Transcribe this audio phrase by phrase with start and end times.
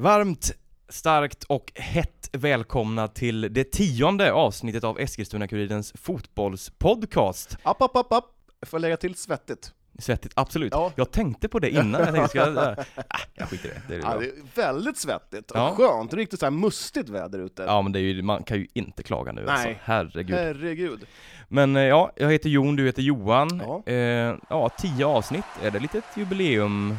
[0.00, 0.50] Varmt,
[0.88, 7.56] starkt och hett välkomna till det tionde avsnittet av Eskilstuna-Kurirens fotbollspodcast.
[7.62, 8.24] App, app, app, app.
[8.66, 9.72] Får lägga till svettigt.
[9.98, 10.72] Svettigt, absolut.
[10.72, 10.92] Ja.
[10.96, 12.84] Jag tänkte på det innan, jag tänkte, ska jag, äh,
[13.34, 13.82] jag skiter i det.
[13.88, 14.18] Det är Ja, bra.
[14.20, 15.74] det är väldigt svettigt och Ja.
[15.76, 17.62] skönt, riktigt så här mustigt väder ute.
[17.62, 19.80] Ja men det är ju, man kan ju inte klaga nu alltså, Nej.
[19.84, 20.36] herregud.
[20.36, 21.06] Herregud.
[21.48, 23.62] Men eh, ja, jag heter Jon, du heter Johan.
[23.66, 23.92] Ja.
[23.92, 26.96] Eh, ja, tio avsnitt, är det lite ett jubileum?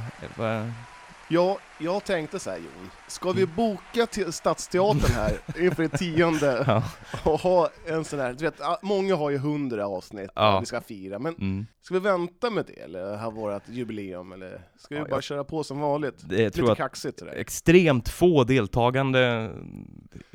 [1.31, 5.31] Ja, jag tänkte så här Jon, ska vi boka till Stadsteatern här
[5.65, 6.83] inför det tionde Ja.
[7.31, 10.59] och ha en sån här, du vet, många har ju hundra avsnitt Ja.
[10.59, 11.65] vi ska fira, men Mm.
[11.81, 15.23] ska vi vänta med det eller ha vårt jubileum eller ska vi Ja, bara jag-
[15.23, 16.15] köra på som vanligt?
[16.29, 17.33] Det, jag tror Lite att kaxigt sådär.
[17.33, 19.51] extremt få deltagande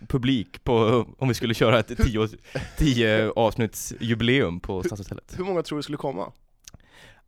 [0.09, 2.29] publik på, om vi skulle köra ett tio,
[2.79, 5.35] tio avsnitts jubileum på Stadshotellet.
[5.39, 6.33] Hur många tror du skulle komma?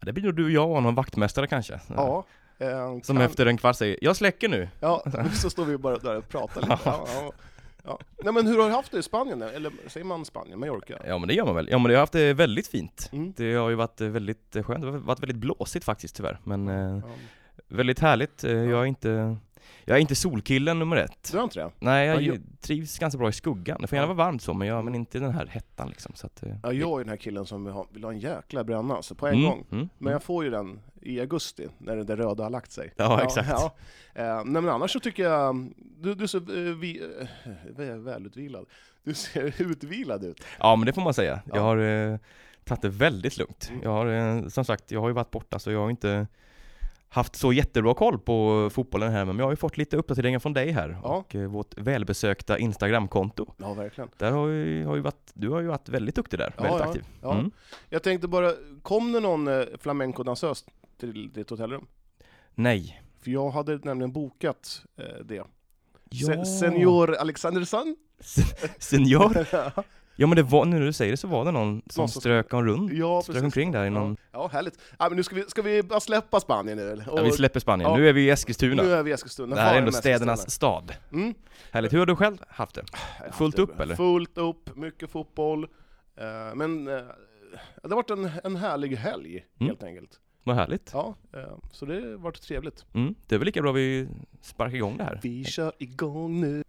[0.01, 1.81] Det blir nog du och jag och någon vaktmästare kanske.
[1.97, 2.25] Ja.
[2.59, 5.99] Eh, Som kan- efter en kvart säger 'Jag släcker nu' Ja, så står vi bara
[5.99, 6.79] där och pratar lite.
[6.85, 7.33] Ja, ja,
[7.85, 7.99] ja.
[8.25, 9.43] Nej men hur har du haft det i Spanien?
[9.43, 10.61] Eller säger man Spanien?
[10.61, 10.99] Mallorca?
[11.07, 11.69] Ja men det gör man väl.
[11.71, 13.09] Ja men det har haft det väldigt fint.
[13.13, 13.33] Mm.
[13.37, 16.39] Det har ju varit eh, väldigt eh, skönt, det har varit väldigt blåsigt faktiskt tyvärr.
[16.45, 17.05] Men eh,
[17.69, 18.43] väldigt härligt.
[18.43, 19.37] Jag är inte
[19.85, 21.29] jag är inte solkillen nummer ett.
[21.33, 21.71] Du har inte det?
[21.79, 23.81] Nej, jag Ja, trivs ganska bra i skuggan.
[23.81, 26.13] Det får gärna vara varmt så, men, jag, men inte den här hettan liksom.
[26.15, 28.65] Så att, Ja, jag är den här killen som vill ha, vill ha en jäkla
[28.65, 29.65] bränna, så på en mm, gång.
[29.73, 32.93] Mm, Men jag får ju den i augusti, när det röda har lagt sig.
[32.97, 33.49] Ja, exakt.
[33.49, 33.75] Ja.
[34.15, 36.45] Eh, nej men annars så tycker jag, du, du så eh,
[36.81, 37.03] vi,
[37.45, 38.67] eh, vä- välutvilad.
[39.05, 40.45] Du ser utvilad ut.
[40.59, 41.41] Ja men det får man säga.
[41.47, 41.57] Ja.
[41.57, 41.77] Jag har
[42.13, 42.19] eh,
[42.65, 43.69] tagit det väldigt lugnt.
[43.71, 43.83] Mm.
[43.83, 46.27] Jag har som sagt, jag har ju varit borta så jag har inte
[47.09, 50.53] haft så jättebra koll på fotbollen här men jag har ju fått lite uppdateringar från
[50.53, 51.09] dig här Ja.
[51.09, 53.55] och vårt välbesökta Instagramkonto.
[53.57, 54.11] Ja, verkligen.
[54.19, 56.81] Där har ju, har ju varit, du har ju varit väldigt duktig där, Ja, väldigt
[56.81, 57.05] ja, aktiv.
[57.23, 57.33] ja.
[57.39, 57.51] Mm.
[57.89, 59.49] Jag tänkte bara, kom det någon
[59.81, 60.65] flamenco-dansös
[60.99, 61.87] till ditt hotellrum?
[62.55, 63.03] Nej.
[63.23, 65.43] För jag hade nämligen bokat eh, det.
[66.11, 66.27] Ja.
[66.27, 67.97] Se- Senior Alexandersson?
[68.79, 69.47] Senior?
[70.19, 72.09] Ja men det var, nu när du säger det så var det någon som Någon
[72.09, 74.79] strök en rund, ja, strök omkring där i någon, Ja, härligt.
[74.99, 76.91] Ja, men nu ska vi, ska vi bara släppa Spanien nu?
[76.91, 77.05] eller?
[77.17, 77.91] ja, vi släpper Spanien.
[77.91, 77.97] Ja.
[77.97, 78.83] Nu är vi i Eskilstuna.
[78.83, 79.57] Nu är vi i Eskilstuna.
[79.57, 80.81] det här är ändå städernas Eskilstuna.
[80.81, 80.93] stad.
[81.13, 81.35] Mm.
[81.73, 81.93] Härligt.
[81.93, 82.85] Hur har du själv haft det?
[82.93, 83.95] Har haft Fullt det upp, eller?
[83.97, 85.65] Fullt upp, mycket fotboll.
[86.17, 86.95] Eh, men eh,
[87.83, 89.69] det har varit en, en härlig helg, Mm.
[89.69, 90.21] helt enkelt.
[90.47, 90.91] Vad härligt.
[90.93, 91.41] Ja, eh,
[91.73, 92.85] så det har varit trevligt.
[92.95, 93.15] Mm.
[93.27, 94.09] Det är väl lika bra vi
[94.41, 95.21] sparkar igång det här.
[95.23, 96.63] Vi kör igång nu.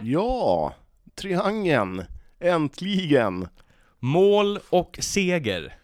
[0.00, 0.74] Ja,
[1.14, 2.04] triangeln.
[2.40, 3.48] Äntligen!
[3.98, 5.74] Mål och seger.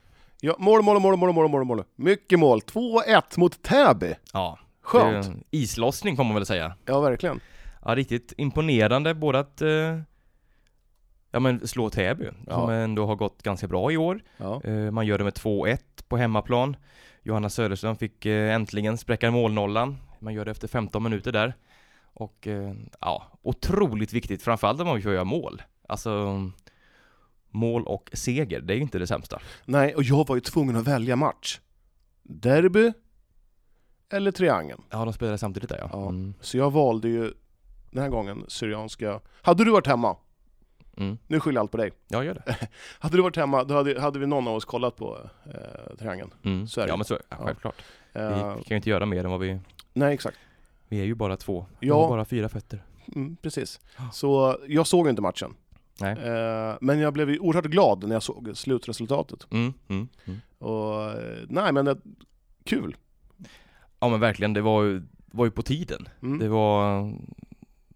[0.40, 1.84] Ja, mål, mål, mål, mål, mål, mål, mål.
[1.96, 2.60] Mycket mål.
[2.60, 4.14] 2-1 mot Täby.
[4.32, 4.58] Ja.
[4.82, 5.46] Skönt.
[5.50, 6.74] Islossning får man väl säga.
[6.84, 7.40] Ja, verkligen.
[7.84, 9.68] Ja, riktigt imponerande både att eh,
[11.30, 12.72] ja, men slå Täby, som Ja.
[12.72, 14.20] ändå har gått ganska bra i år.
[14.36, 14.62] Ja.
[14.64, 15.78] Eh, man gör det med 2-1
[16.08, 16.76] på hemmaplan.
[17.22, 19.96] Johanna Söderström fick eh, äntligen spräcka målnollan.
[20.18, 21.54] Man gör det efter 15 minuter där.
[22.12, 25.62] Och eh, ja, otroligt viktigt, framförallt om man vill göra mål.
[25.88, 26.42] Alltså,
[27.50, 29.40] mål och seger, det är ju inte det sämsta.
[29.64, 31.60] Nej, och jag var ju tvungen att välja match.
[32.22, 32.92] Derby
[34.10, 34.82] eller triangeln.
[34.90, 35.88] Ja, de spelade samtidigt där ja.
[35.92, 36.08] Ja.
[36.08, 36.34] Mm.
[36.40, 37.32] Så jag valde ju
[37.90, 39.20] den här gången Syrianska.
[39.42, 40.16] Hade du varit hemma,
[40.98, 41.18] Mm.
[41.26, 41.90] nu skyller jag allt på dig.
[42.08, 42.56] Ja, gör det.
[42.98, 46.30] Hade du varit hemma, då hade, hade vi någon av oss kollat på eh, triangeln.
[46.42, 46.66] Mm.
[46.66, 46.90] Så är det.
[46.90, 47.82] Ja, men så, ja, självklart.
[48.12, 49.58] Eh, Vi kan ju inte göra mer än vad vi...
[49.92, 50.36] nej, exakt.
[50.88, 51.66] Vi är ju bara två.
[51.80, 52.02] Vi Ja.
[52.02, 52.82] har bara fyra fötter.
[53.14, 53.80] Mm, precis.
[54.12, 55.54] Så jag såg inte matchen.
[56.00, 56.12] Nej.
[56.18, 59.46] Eh, men jag blev ju oerhört glad när jag såg slutresultatet.
[59.50, 60.38] Mm, mm, mm.
[60.58, 61.96] Och eh, nej, men det,
[62.64, 62.96] kul.
[64.00, 66.08] Ja men verkligen, det var ju, var ju på tiden.
[66.22, 66.38] Mm.
[66.38, 67.12] Det var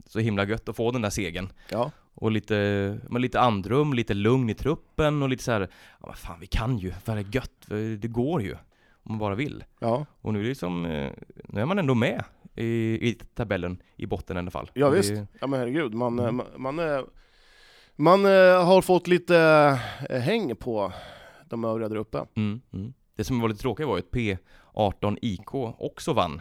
[0.07, 1.53] så himla gött att få den där segern.
[1.69, 1.91] Ja.
[2.15, 5.61] Och lite, men lite andrum, lite lugn i truppen och lite så här,
[6.01, 7.67] ja men fan vi kan ju, vad är gött,
[8.01, 8.53] det går ju.
[9.05, 9.65] Om man bara vill.
[9.79, 11.13] Ja, Och nu är liksom, eh,
[11.49, 12.25] nu är man ändå med
[12.55, 12.65] i,
[13.09, 14.71] i tabellen i botten i alla fall.
[14.75, 15.13] ja Och det- visst.
[15.41, 16.37] Ja men herregud, man, Mm.
[16.37, 17.05] man, man, är,
[17.97, 19.37] man eh, har fått lite
[20.11, 20.93] eh, häng på
[21.49, 22.25] de övriga där uppe.
[22.35, 22.93] Mm, mm.
[23.17, 24.11] Det som var lite tråkigt var ju att
[24.75, 26.41] P18 IK också vann.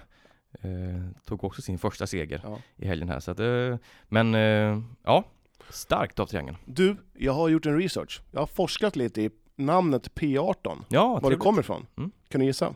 [0.62, 2.57] Eh, tog också sin första seger Ja.
[2.75, 3.19] i helgen här.
[3.19, 5.24] Så att, eh, men eh, ja,
[5.71, 6.57] starkt av Triangeln.
[6.65, 8.21] Du, jag har gjort en research.
[8.31, 10.83] Jag har forskat lite i namnet P18.
[10.89, 11.85] Ja, Var det kommer ifrån.
[11.97, 12.12] Mm.
[12.29, 12.73] Kan du gissa?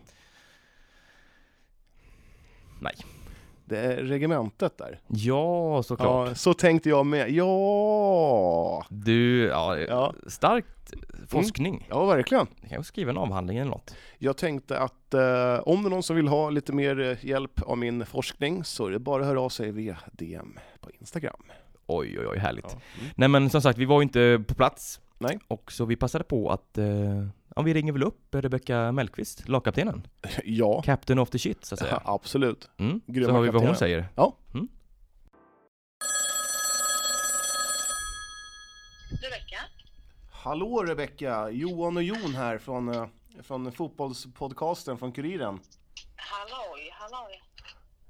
[2.80, 2.94] Nej.
[3.64, 5.00] Det är regementet där.
[5.06, 6.28] Ja, såklart.
[6.28, 7.30] Ja, så tänkte jag med.
[7.30, 8.84] Ja!
[8.90, 10.14] Du, ja, Ja.
[10.26, 10.94] starkt
[11.28, 11.86] forskning.
[11.90, 12.46] Ja, verkligen.
[12.60, 13.94] Jag kan skriva en avhandling eller något.
[14.18, 17.62] Jag tänkte att eh, om det är någon som vill ha lite mer eh, hjälp
[17.62, 21.42] av min forskning så är det bara att höra av sig via DM på Instagram.
[21.86, 22.64] Oj, oj, oj, härligt.
[22.64, 22.80] Ja.
[23.00, 23.12] Mm.
[23.16, 25.00] Nej men som sagt, vi var ju inte på plats.
[25.18, 25.38] Nej.
[25.48, 26.86] Och så vi passade på att, eh,
[27.56, 30.06] Ja, vi ringer väl upp Rebecka Mellqvist, lagkaptenen.
[30.44, 32.02] Ja, Captain of the shit, så att säga.
[32.04, 32.70] absolut.
[32.76, 33.00] Mm.
[33.06, 34.08] Grymma Så har vi vad hon säger.
[34.14, 34.36] Ja.
[34.54, 34.68] Mm.
[39.22, 39.60] Rebecka?
[40.30, 43.06] Hallå Rebecka, Johan och Jon här från, eh,
[43.42, 45.60] från fotbollspodcasten från Kuriren.
[46.16, 47.42] Halloj, halloj.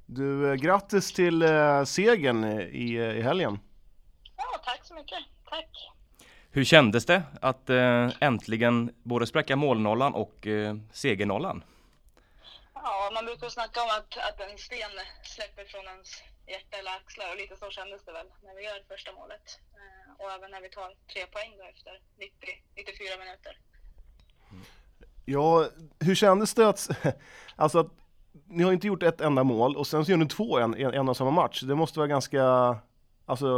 [0.06, 3.58] Du, eh, grattis till eh, segern i, i helgen.
[4.64, 5.19] Tack så mycket.
[5.49, 5.91] Tack.
[6.50, 11.64] Hur kändes det att eh, äntligen både spräcka målnollan och eh, segernollan?
[12.75, 17.31] Ja, man brukar snacka om att, att en sten släpper från ens hjärta eller axlar
[17.31, 19.61] och lite så kändes det väl när vi gör första målet.
[19.79, 22.32] Eh, och även när vi tar tre poäng då efter 90,
[22.76, 23.58] 94 minuter.
[25.25, 25.69] Ja,
[26.00, 26.88] hur kändes det att,
[27.56, 27.91] alltså att
[28.49, 30.94] ni har inte gjort ett enda mål och sen så gör ni två en, en,
[30.94, 31.62] en och samma match.
[31.62, 32.76] Det måste vara ganska,
[33.26, 33.49] alltså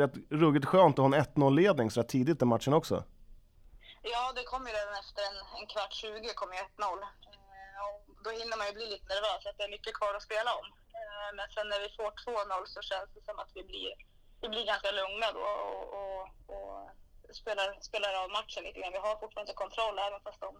[0.00, 3.04] rätt ruggigt skönt att ha en 1-0-ledning så här tidigt i matchen också.
[4.02, 7.02] Ja, det kom ju redan efter en, en kvart 20 kom ju 1-0.
[7.64, 10.28] Eh, och då hinner man ju bli lite nervös att det är mycket kvar att
[10.30, 10.66] spela om.
[10.98, 13.92] Eh, men sen när vi får 2-0 så känns det som att vi blir,
[14.42, 16.22] vi blir ganska lugna då och, och,
[16.54, 16.76] och
[17.40, 18.96] spelar, spelar av matchen lite grann.
[18.98, 20.50] Vi har fortfarande kontroll även fast de,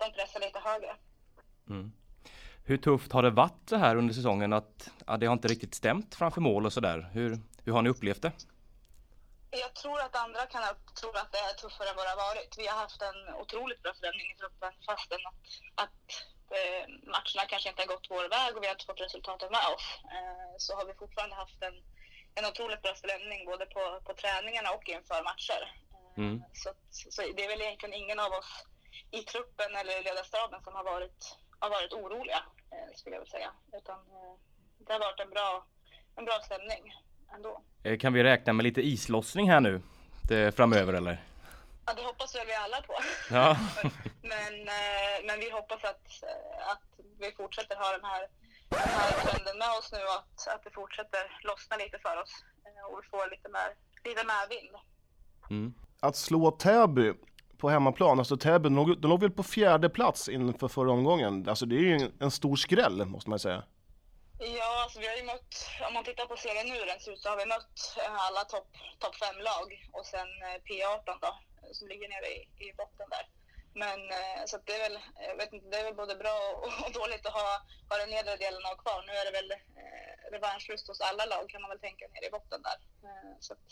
[0.00, 0.92] de pressar lite högre.
[1.72, 1.86] Mm.
[2.66, 5.74] Hur tufft har det varit så här under säsongen att ja, det har inte riktigt
[5.74, 7.10] stämt framför mål och sådär?
[7.12, 8.32] Hur, hur har ni upplevt det?
[9.50, 10.62] Jag tror att andra kan
[11.00, 12.58] tro att det är tuffare än vad det har varit.
[12.58, 15.44] Vi har haft en otroligt bra förändring i truppen fastän att,
[15.84, 16.04] att
[16.58, 16.84] eh,
[17.14, 19.86] matcherna kanske inte har gått vår väg och vi har inte fått resultatet med oss.
[20.16, 21.76] Eh, så har vi fortfarande haft en,
[22.34, 25.62] en otroligt bra ställning både på, på träningarna och inför matcher.
[25.64, 25.84] Eh,
[26.16, 26.42] Mm.
[26.52, 28.64] så, så det är väl egentligen ingen av oss
[29.10, 32.40] i truppen eller i ledarstaben som har varit, har varit oroliga,
[32.72, 33.50] eh, skulle jag vilja säga.
[33.72, 34.34] Utan eh,
[34.78, 35.66] det har varit en bra,
[36.16, 36.94] en bra stämning
[37.34, 37.62] ändå.
[37.82, 39.82] Eh, Kan vi räkna med lite islossning här nu
[40.28, 41.24] det, framöver eller?
[41.86, 42.94] Ja, det hoppas väl vi alla på.
[43.30, 43.56] Ja.
[44.22, 46.82] men, eh, men vi hoppas att, eh, att
[47.20, 48.22] vi fortsätter ha den här,
[48.68, 52.44] den här trenden med oss nu och att, att det fortsätter lossna lite för oss
[52.90, 53.70] och vi får lite mer,
[54.04, 54.76] lite medvind.
[55.50, 55.74] Mm.
[56.00, 57.12] Att slå Täby
[57.58, 61.48] på hemmaplan, alltså Täby, de låg, de låg väl på fjärde plats inför förra omgången.
[61.48, 63.62] Alltså det är ju en, en stor skräll måste man säga.
[64.46, 65.52] Ja, alltså vi har ju mött,
[65.86, 68.44] om man tittar på serien nu den ser ut så har vi mött eh, alla
[68.44, 71.32] topp top fem lag och sen eh, P18 då,
[71.72, 73.26] som ligger nere i, i botten där.
[73.74, 74.98] Men eh, så att det är väl,
[75.28, 77.50] jag vet inte, det är väl både bra och, och dåligt att ha,
[77.88, 79.00] ha den nedre delen av kvar.
[79.06, 82.30] Nu är det väl eh, revanschlust hos alla lag kan man väl tänka nere i
[82.36, 82.78] botten där.
[83.06, 83.68] Eh, så att,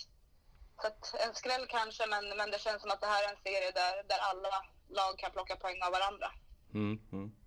[0.80, 3.42] så att en skräll kanske, men, men det känns som att det här är en
[3.46, 4.54] serie där, där alla
[4.88, 6.28] lag kan plocka poäng av varandra.
[6.74, 7.00] Mm.
[7.12, 7.41] Mm.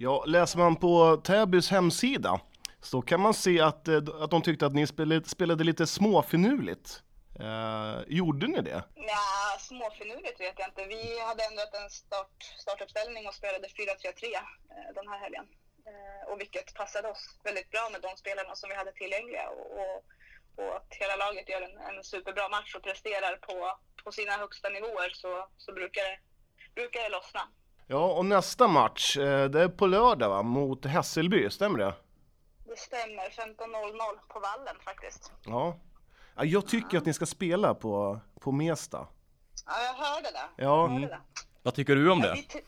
[0.00, 2.40] Ja, läser man på Täbys hemsida
[2.80, 7.02] så kan man se att, eh, att de tyckte att ni spelade, spelade lite småfinurligt.
[7.40, 8.82] Eh, gjorde ni det?
[8.96, 10.84] Nja, småfinurligt vet jag inte.
[10.86, 15.46] Vi hade ändrat en start, startuppställning och spelade 4-3-3 eh, den här helgen.
[15.88, 19.48] Eh, och vilket passade oss väldigt bra med de spelarna som vi hade tillgängliga.
[19.48, 19.96] Och, och,
[20.60, 23.56] och att hela laget gör en, en superbra match och presterar på,
[24.04, 26.18] på sina högsta nivåer så, så brukar, det,
[26.74, 27.42] brukar det lossna.
[27.90, 30.42] Ja, och nästa match, eh, det är på lördag va?
[30.42, 31.94] Mot Hässelby, stämmer det?
[32.66, 35.32] Det stämmer, 15.00 på vallen faktiskt.
[35.44, 35.76] Ja.
[36.36, 39.06] ja jag tycker att ni ska spela på, på Mesta.
[39.66, 40.48] Ja, jag hörde det.
[40.56, 41.08] Ja, Jag hörde Mm.
[41.08, 41.18] det.
[41.62, 42.62] Vad tycker du om Ja, det?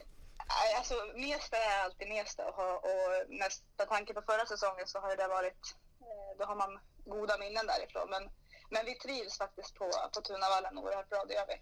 [0.79, 5.29] Alltså, Mesta är alltid Mesta och, och med tanke på förra säsongen så har det
[5.29, 8.11] varit, eh, då har man goda minnen därifrån.
[8.11, 8.23] Men,
[8.71, 9.85] men vi trivs faktiskt på,
[10.15, 11.57] på Tunavallen oerhört bra, det gör vi.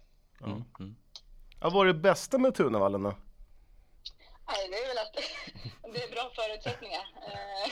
[0.45, 0.63] Mm.
[0.79, 0.95] Mm.
[1.61, 3.13] ja vad är det bästa med Tunavallen då?
[4.51, 5.13] Nej, det är väl att
[5.93, 7.05] det är bra förutsättningar.
[7.27, 7.67] Eh,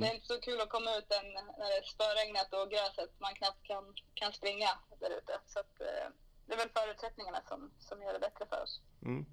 [0.00, 1.26] Det är inte så kul att komma ut en,
[1.58, 3.84] när det är spöregnat och gräset man knappt kan,
[4.14, 5.32] kan springa där ute.
[5.52, 6.06] Så att, eh,
[6.46, 8.80] det är väl förutsättningarna som, som gör det bättre för oss.
[9.02, 9.26] Mm.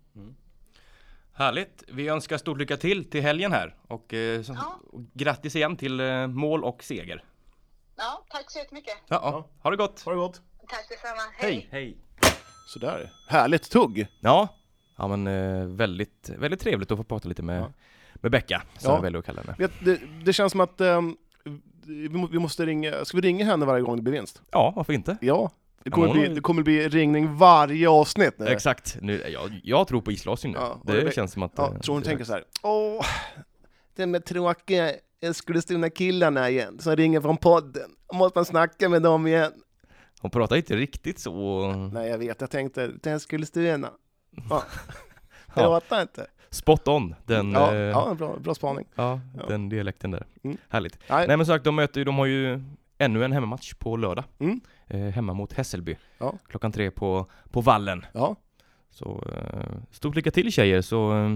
[1.34, 1.84] Härligt!
[1.88, 4.80] Vi önskar stort lycka till till helgen här och, eh, Ja.
[4.94, 7.24] och grattis igen till mål och seger.
[7.96, 8.98] Ja, tack så jättemycket.
[9.08, 9.50] Ja, ja.
[9.64, 10.02] Ha det gott!
[10.02, 10.42] Ha det gott!
[10.70, 11.22] Tack detsamma.
[11.38, 11.68] Hej.
[11.72, 11.98] Hej!
[12.68, 14.08] Sådär, härligt tugg!
[14.22, 14.48] Ja,
[14.98, 17.72] ja men eh, väldigt, väldigt trevligt att få prata lite med, Ja.
[18.14, 18.96] med Becka, som Ja.
[18.98, 19.70] jag väljer att kalla henne.
[19.80, 21.16] Det, det känns som att ehm,
[21.86, 24.42] vi, må, vi måste ringa, ska vi ringa henne varje gång det blir vinst?
[24.52, 25.18] Ja, varför inte?
[25.22, 25.52] Ja,
[25.84, 28.48] det kommer, bli, det kommer bli ringning varje avsnitt nu.
[28.48, 30.60] Exakt, nu, jag, jag tror på islossning nu.
[30.60, 31.52] Ja, det det- känns som att...
[31.56, 32.44] Ja, eh, tror hon tänker så här.
[32.64, 33.06] Åh,
[33.96, 37.90] det med tråkiga Eskilstuna-killarna igen, som ringer från podden.
[38.14, 39.52] Måste man snacka med dem igen?
[40.22, 41.68] Hon pratar inte riktigt så...
[41.94, 43.90] Nej, jag vet, jag tänkte till Eskilstuna.
[44.50, 44.64] Ja.
[45.56, 45.62] Ja.
[45.62, 46.28] Jag fattar inte.
[46.50, 48.86] Spot on, den, Ja, eh, ja bra, bra spaning.
[48.96, 49.46] ja, Ja.
[49.48, 50.26] den dialekten där.
[50.44, 50.58] Mm.
[50.70, 51.00] Härligt.
[51.10, 52.64] Nej, Nej men sagt, de möter ju, de har ju
[52.98, 54.24] ännu en hemmamatch på lördag.
[54.40, 54.62] Mm.
[54.88, 55.98] Eh, hemma mot Hässelby.
[56.18, 56.34] Ja.
[56.48, 58.06] Klockan tre på, på vallen.
[58.14, 58.36] ja.
[58.90, 61.36] Så eh, stort lycka till tjejer, så eh,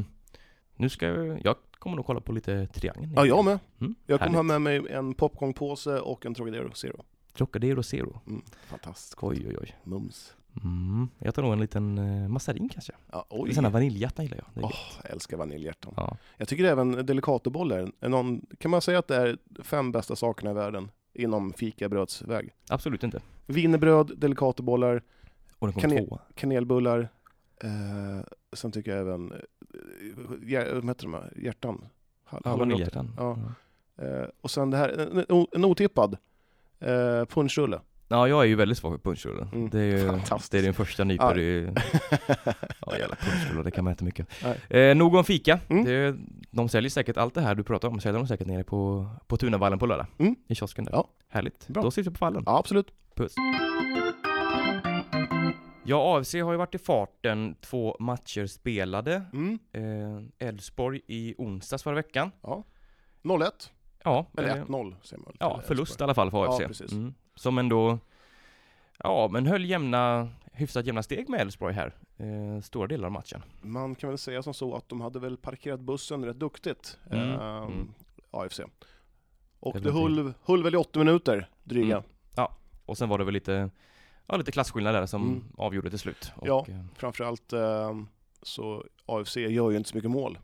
[0.76, 3.14] nu ska jag, jag kommer nog kolla på lite triangeln.
[3.16, 3.60] Ja, jag med.
[3.82, 7.04] Mm, Jag kommer ha med mig en popcornpåse och en Trocadero Zero.
[7.34, 8.20] Trocadero Zero.
[8.28, 9.16] Mm, fantastiskt.
[9.22, 9.76] Oj, oj, oj.
[9.84, 10.34] Mums.
[10.64, 12.94] Mm, jag tar nog en liten eh, massarin kanske.
[13.12, 13.54] Ja, Oj.
[13.54, 14.46] Sådana vaniljhjärtan gillar jag.
[14.54, 15.00] Det är Åh, gött.
[15.04, 15.94] jag älskar vaniljhjärtan.
[15.98, 16.18] Ja.
[16.38, 20.54] Jag tycker även delicatobollar, någon, kan man säga att det är fem bästa sakerna i
[20.54, 22.50] världen inom fikabrödsväg?
[22.70, 23.22] Absolut inte.
[23.46, 25.04] Wienerbröd, delicatobollar,
[25.60, 26.20] Och den kom Kan ni- tvåa.
[26.36, 27.10] kanelbullar,
[27.64, 29.38] eh, sen tycker jag även, eh,
[30.74, 31.86] vad heter de här, hjärtan?
[32.26, 33.14] Hall- Ja, vaniljhjärtan.
[33.18, 33.38] Ja.
[34.06, 34.90] Eh, och sen det här,
[35.30, 36.18] en, en otippad,
[36.80, 37.80] eh, punschrulle.
[38.12, 39.48] Ja, jag är ju väldigt svag för punschrullar.
[39.54, 40.52] Mm, Det är ju fantastiskt.
[40.52, 41.72] det är din första nyper Ja.
[42.86, 44.28] Ja, jävla punschrullar, det kan man inte mycket.
[44.70, 45.60] Eh, nog om fika.
[45.70, 45.86] Mm.
[45.86, 46.16] Det,
[46.52, 49.38] de säljer säkert allt det här du pratar om, säljer de säkert nere på, på
[49.38, 50.06] Tunavallen på lördag.
[50.20, 50.36] Mm.
[50.48, 50.92] I kiosken där.
[50.94, 51.08] Ja.
[51.30, 51.68] Härligt.
[51.68, 51.82] Bra.
[51.84, 52.44] Då ses vi på fallen.
[52.46, 52.88] Ja, absolut.
[53.16, 53.36] Puss.
[55.84, 57.56] Ja, AFC har ju varit i farten.
[57.62, 59.22] Två matcher spelade.
[59.34, 59.60] Mm.
[60.40, 62.32] Eh, Elfsborg i onsdags förra veckan.
[63.24, 63.52] 0-1,
[64.04, 66.04] Ja, eller eh, 1-0 säger man Ja, förlust i Elfsborg.
[66.06, 66.68] alla fall för Ja, AFC.
[66.68, 66.92] precis.
[66.92, 67.14] mm.
[67.36, 68.00] Som ändå,
[68.98, 71.94] ja men höll jämna, hyfsat jämna steg med Elfsborg här.
[72.18, 73.44] Eh, stora delar av matchen.
[73.62, 77.30] Man kan väl säga som så att de hade väl parkerat bussen rätt duktigt, Mm,
[77.30, 77.94] ehm, mm.
[78.32, 78.60] AFC.
[79.60, 81.98] Och det höll, höll väl i 80 minuter, dryga.
[81.98, 82.50] Mm.
[82.86, 83.70] Och sen var det väl lite,
[84.28, 85.44] ja lite klasskillnad där som Mm.
[85.58, 86.32] avgjorde till slut.
[86.36, 86.66] Och, Ja.
[86.70, 88.08] eh, Framförallt ehm,
[88.42, 90.40] så AFC gör ju inte så mycket mål.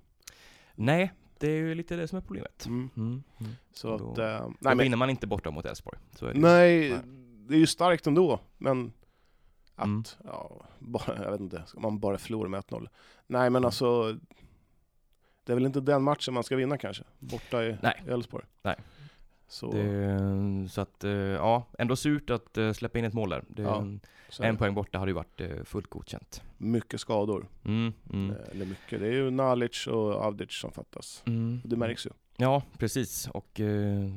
[0.75, 2.65] nej, det är ju lite det som är problemet.
[2.65, 2.89] Mm.
[2.98, 3.24] Mm.
[3.39, 3.51] Mm.
[3.74, 5.98] Så Då- att, ehm, Nej, men, vinner man inte borta mot Elfsborg.
[6.12, 6.41] Så är det ju.
[6.41, 7.00] nej, Nej.
[7.48, 8.91] det är ju starkt ändå, men
[9.75, 10.03] att, Mm.
[10.24, 12.89] ja, bara, jag vet inte, ska man bara förlora med 1-0?
[13.27, 14.13] Nej men alltså,
[15.44, 18.03] det är väl inte den matchen man ska vinna kanske, borta i Nej.
[18.08, 18.46] i Elfsborg.
[18.62, 18.75] Nej.
[19.48, 23.44] Så, Det, så att, eh, ja, ändå surt att eh, släppa in ett mål där.
[23.48, 23.86] Det, Ja,
[24.39, 26.44] är en poäng borta hade ju varit eh, fullt godkänt.
[26.58, 27.48] mycket skador.
[27.66, 28.36] Mm, mm.
[28.51, 31.24] Eller mycket, det är ju Nalic och Avdic som fattas.
[31.25, 31.62] Mm.
[31.66, 32.10] Det märks ju.
[32.38, 33.27] Ja, precis.
[33.27, 34.12] Och eh,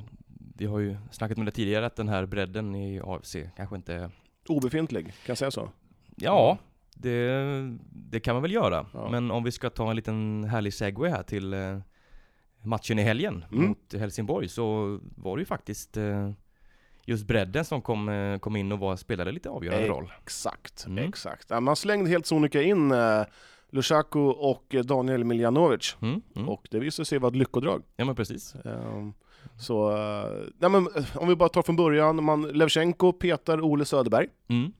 [0.56, 4.10] vi har ju snackat om det tidigare att den här bredden i AFC kanske inte...
[4.48, 5.68] Obefintlig, kan jag säga så?
[6.16, 6.58] Ja,
[6.94, 7.30] det,
[7.92, 8.86] det kan man väl göra.
[8.94, 9.08] Ja.
[9.10, 11.54] Men om vi ska ta en liten härlig segway här till
[12.62, 13.68] matchen i helgen Mm.
[13.68, 16.30] mot Helsingborg så var det ju faktiskt eh,
[17.04, 20.12] just bredden som kom, eh, kom in och var, spelade lite avgörande roll.
[20.22, 21.08] Exakt, Mm.
[21.08, 21.50] exakt.
[21.60, 23.22] Man slängde helt sonika in eh,
[23.70, 25.96] Lushaku och Daniel Miljanovic.
[26.02, 26.48] Mm, mm.
[26.48, 27.82] Och det visade sig vara ett lyckodrag.
[27.96, 28.54] Ja men precis.
[28.54, 29.12] Ehm,
[29.58, 34.28] så, eh, nej men om vi bara tar från början, man, Levchenko petar Ole Söderberg.
[34.48, 34.72] Mm.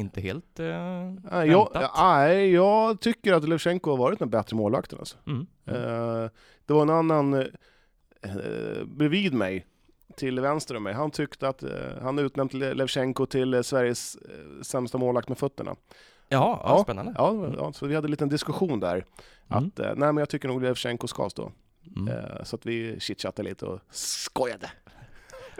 [0.00, 0.66] Inte helt eh,
[1.30, 5.16] Nej, jag, nej, jag tycker att Levchenko har varit den bättre målvakten alltså.
[5.26, 5.46] Mm.
[5.66, 6.30] Eh,
[6.66, 9.66] det var en annan eh, bredvid mig,
[10.16, 11.70] till vänster om mig, han tyckte att eh,
[12.02, 15.76] han utnämnt Le- Levchenko till eh, Sveriges eh, sämsta målvakt med fötterna.
[16.28, 17.14] Jaha, ja, Ja, spännande.
[17.18, 17.54] Ja, Mm.
[17.58, 18.94] ja, så vi hade en liten diskussion där.
[18.94, 19.04] Mm.
[19.48, 21.52] Att, eh, nej men jag tycker nog Levchenko ska stå.
[21.96, 22.14] Mm.
[22.44, 24.70] Så att vi chitchattade lite och skojade.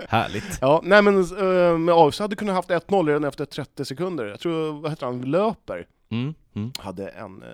[0.09, 0.59] Härligt.
[0.61, 4.27] Ja, nej men eh, med AFC hade kunnat haft 1-0 redan efter 30 sekunder.
[4.27, 6.35] Jag tror, vad heter han, Löper Mm.
[6.55, 6.73] Mm.
[6.79, 7.49] hade en eh,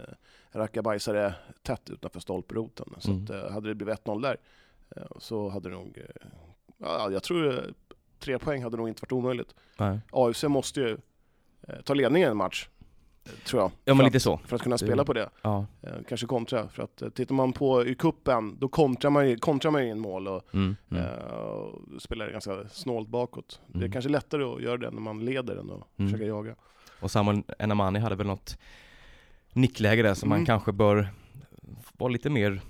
[0.52, 2.86] rackabajsare tätt utanför stolproten.
[2.98, 3.24] Så Mm.
[3.24, 4.36] att, eh, hade det blivit 1-0 där
[5.18, 5.98] så hade det nog,
[6.78, 7.72] ja, jag tror
[8.18, 9.54] tre poäng hade nog inte varit omöjligt.
[9.78, 9.98] Nej.
[10.12, 10.98] AFC måste ju
[11.84, 12.68] ta ledningen i en match,
[13.44, 13.70] tror jag.
[13.84, 14.36] Ja men lite så.
[14.44, 15.28] för att kunna spela på det.
[15.42, 15.66] Ja.
[15.82, 19.36] Eh, kanske kontra, för att eh, tittar man på i kuppen då kontrar man ju
[19.36, 20.76] kontrar man in mål och, Mm.
[20.90, 21.02] Mm.
[21.04, 23.60] eh, och spelar ganska snålt bakåt.
[23.66, 23.92] Det är Mm.
[23.92, 26.10] kanske lättare att göra det när man leder än att Mm.
[26.12, 26.54] försöka jaga.
[27.00, 28.58] Och Samuel Enamani hade väl något
[29.52, 30.38] nickläge där som Mm.
[30.38, 31.08] man kanske bör
[31.98, 32.60] vara lite mer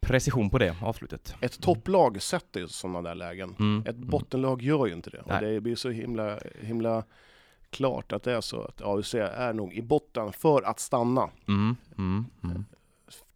[0.00, 1.34] precision på det avslutet.
[1.40, 3.54] Ett topplag sätter ju sådana där lägen.
[3.58, 3.84] Mm.
[3.86, 5.20] Ett bottenlag gör ju inte det.
[5.20, 7.04] Och det blir så himla, himla
[7.74, 11.30] klart att det är så att AFC är nog i botten för att stanna.
[11.48, 11.76] Mm.
[11.98, 12.24] Mm.
[12.44, 12.64] Mm.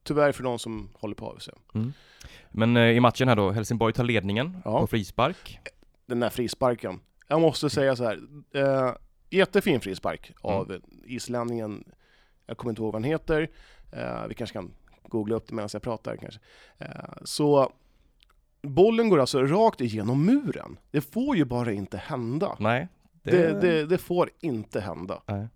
[0.03, 1.49] Tyvärr för de som håller på AFC.
[2.51, 4.81] Men eh, i matchen här då, Helsingborg tar ledningen Ja.
[4.81, 5.59] på frispark.
[6.07, 7.01] Den där frisparken.
[7.29, 8.19] Jag måste säga så här.
[8.55, 8.93] Eh,
[9.31, 10.77] jättefin frispark av
[11.07, 11.85] islänningen.
[12.47, 13.49] Jag kommer inte ihåg vad han heter.
[13.93, 14.71] Eh, vi kanske kan
[15.09, 16.41] googla upp det medan jag pratar kanske.
[16.79, 16.89] Eh,
[17.25, 17.73] så
[18.63, 20.79] bollen går alltså rakt igenom muren.
[20.91, 22.57] Det får ju bara inte hända.
[22.59, 22.89] Nej.
[23.31, 25.23] Det, det, det får inte hända.
[25.27, 25.49] Nej.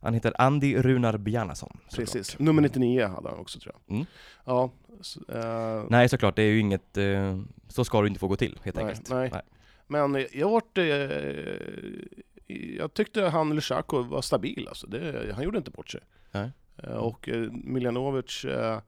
[0.00, 1.78] Han heter Andy Runar Bjarnason.
[1.94, 2.38] Precis.
[2.38, 3.94] Nummer 99 hade han också tror jag.
[3.94, 4.06] Mm.
[4.44, 4.70] Ja.
[5.00, 8.36] Så, eh, Nej såklart, det är ju inget, eh, så ska det inte få gå
[8.36, 9.10] till helt Nej, enkelt.
[9.10, 9.30] nej.
[9.86, 10.78] Men jag vart...
[10.78, 10.84] Eh,
[12.76, 14.86] jag tyckte han Lushaku var stabil alltså.
[14.86, 16.00] Det, han gjorde inte bort sig.
[16.32, 16.50] Nej.
[16.82, 18.78] Eh, och eh, Miljanovic, eh,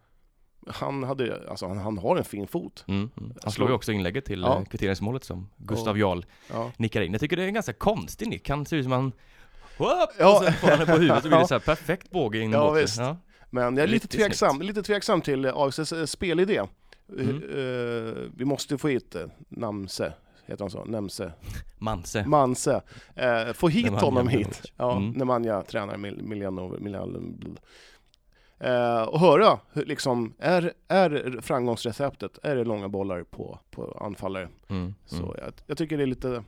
[0.70, 2.84] han, hade, alltså, han, han har en fin fot.
[2.88, 3.10] Mm.
[3.20, 3.32] Mm.
[3.42, 4.58] Han slår ju också inlägget till Ja.
[4.58, 4.64] ja.
[4.64, 6.22] kvitteringsmålet som Gustav Jarl
[6.52, 6.72] Ja.
[6.76, 7.12] nickar in.
[7.12, 8.48] Jag tycker det är en ganska konstig nick.
[8.48, 9.12] Han ser ut som han
[9.78, 10.10] Whoop!
[10.18, 10.36] Ja.
[10.38, 12.52] Och sen får han det på huvudet så blir det så här perfekt båge in
[12.52, 12.74] Ja, botten.
[12.82, 12.98] visst.
[12.98, 13.16] Ja.
[13.50, 16.62] Men jag är lite tveksam, lite tveksam till AFCs eh, spelidé.
[17.18, 17.28] Mm.
[17.28, 20.12] Eh, vi måste få hit eh, Namse,
[20.46, 20.84] heter han så?
[20.84, 21.32] Nemse?
[21.78, 22.24] Manse.
[22.26, 22.82] Manse.
[23.14, 24.62] Eh, få hit Nemanja honom hit.
[24.76, 25.10] Ja, Mm.
[25.10, 27.20] Nemanja tränar Mil- Miljano, Miljano,
[28.60, 34.48] eh, och höra, hur, liksom, är, är framgångsreceptet, är det långa bollar på, på anfallare?
[34.68, 34.94] Mm.
[35.06, 35.36] Så Mm.
[35.38, 36.44] jag, jag tycker det är lite,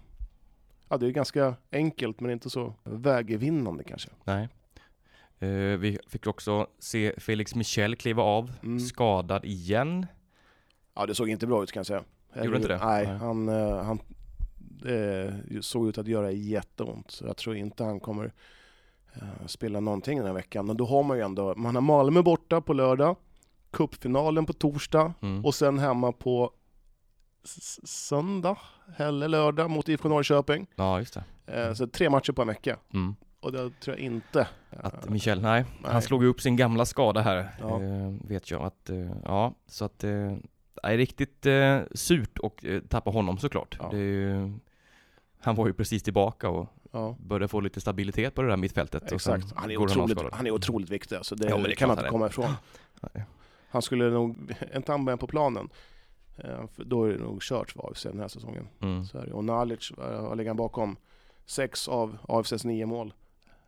[0.89, 4.09] ja det är ganska enkelt men inte så vägvinnande kanske.
[4.25, 4.49] Nej.
[5.39, 8.81] Eh, vi fick också se Felix Michel kliva av, Mm.
[8.81, 10.07] skadad igen.
[10.95, 12.05] Ja det såg inte bra ut kan jag säga.
[12.45, 12.79] Gjorde inte det?
[12.85, 13.17] Nej, Nej.
[13.17, 13.99] han, eh, han
[14.87, 17.11] eh, såg ut att göra jätteont.
[17.11, 18.33] Så jag tror inte han kommer
[19.47, 20.67] spela någonting den här veckan.
[20.67, 23.17] Men då har man ju ändå, man har Malmö borta på lördag,
[23.71, 25.45] cupfinalen på torsdag Mm.
[25.45, 26.51] och sen hemma på
[27.85, 28.59] söndag
[28.97, 30.67] eller lördag mot IFK Norrköping.
[30.77, 31.15] Ja, just
[31.47, 31.63] det.
[31.63, 32.77] Eh, så tre matcher på en vecka.
[32.95, 33.15] Mm.
[33.41, 34.49] Och det tror jag inte.
[34.71, 35.93] Att eh, Michel, nej, nej.
[35.93, 37.83] han slog ju upp sin gamla skada här, Ja.
[37.83, 40.11] eh, vet jag att, eh, ja, så att, eh,
[40.75, 43.77] det är riktigt eh, surt och eh, tappa honom såklart.
[43.81, 43.97] Ja.
[43.97, 44.53] Ju,
[45.41, 47.17] han var ju precis tillbaka och ja.
[47.21, 49.13] började få lite stabilitet på det där mittfältet.
[49.13, 49.53] Exakt.
[49.57, 51.17] Han är, otroligt, han är otroligt viktig.
[51.17, 52.51] Alltså det, Ja, det kan man inte komma ifrån.
[53.01, 53.25] Nej.
[53.69, 55.69] Han skulle nog, inte med på planen,
[56.37, 58.69] eh, då är det nog kört för AFC den här säsongen.
[58.83, 59.05] Mm.
[59.05, 59.33] Så är.
[59.33, 60.97] Och Nalic eh, har legat bakom
[61.47, 63.13] sex av AFCs nio mål.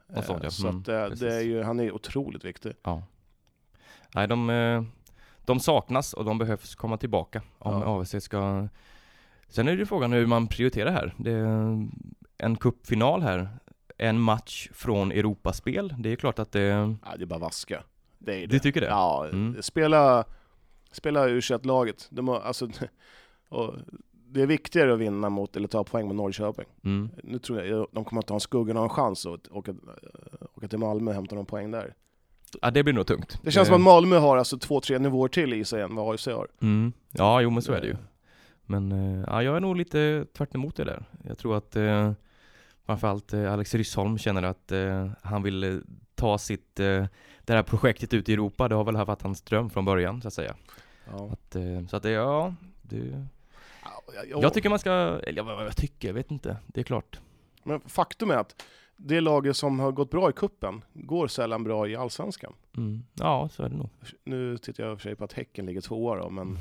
[0.09, 0.50] Eh, ja.
[0.50, 1.21] Så Mm, att eh, precis.
[1.21, 2.73] det är ju, han är otroligt viktig.
[2.83, 3.02] Ja.
[4.14, 4.83] Nej, de, eh,
[5.45, 8.00] de saknas och de behövs komma tillbaka om Ja.
[8.00, 8.69] AFC ska...
[9.49, 11.14] Sen är det ju frågan hur man prioriterar här.
[11.19, 11.33] Det
[12.43, 13.49] en cupfinal här,
[13.99, 15.95] en match från Europaspel.
[15.99, 16.61] Det är klart att det...
[17.05, 17.83] Ja, det är bara vaska.
[18.19, 18.47] Det är det.
[18.47, 18.87] Du tycker det?
[18.87, 19.63] Ja, Mm.
[19.63, 20.25] spela,
[20.93, 22.67] spela u laget De har, alltså,
[24.29, 26.67] det är viktigare att vinna mot, eller ta poäng mot Norrköping.
[26.85, 27.11] Mm.
[27.23, 29.77] Nu tror jag de kommer att ta en skuggan av en chans att åka, eh,
[30.55, 31.95] åka till Malmö och hämta någon poäng där.
[32.61, 33.39] Ja, det blir nog tungt.
[33.43, 36.15] Det känns som att Malmö har alltså två, tre nivåer till i sig än vad
[36.15, 36.49] AFC har.
[36.63, 36.93] Mm.
[37.11, 37.97] Ja, jo men så är det ju.
[38.67, 41.05] Men eh, ja, jag är nog lite tvärt emot det där.
[41.25, 42.13] Jag tror att eh,
[42.86, 45.76] framförallt eh, Alex Ryssholm känner att eh, han vill eh,
[46.14, 47.08] ta sitt, det
[47.49, 48.68] här projektet ut i Europa.
[48.68, 50.54] Det har väl varit hans dröm från början så att säga.
[51.10, 51.32] Ja.
[51.32, 51.56] Att,
[51.90, 53.26] så att det, ja, det,
[54.14, 56.56] Ja, jag tycker man ska, eller ja, vad jag tycker, jag vet inte.
[56.66, 57.21] Det är klart.
[57.62, 58.62] Men faktum är att
[58.97, 62.52] det laget som har gått bra i kuppen går sällan bra i Allsvenskan.
[62.76, 63.02] Mm.
[63.14, 63.88] Ja, så är det nog.
[64.25, 66.58] Nu tittar jag för sig på att Häcken ligger tvåa då, men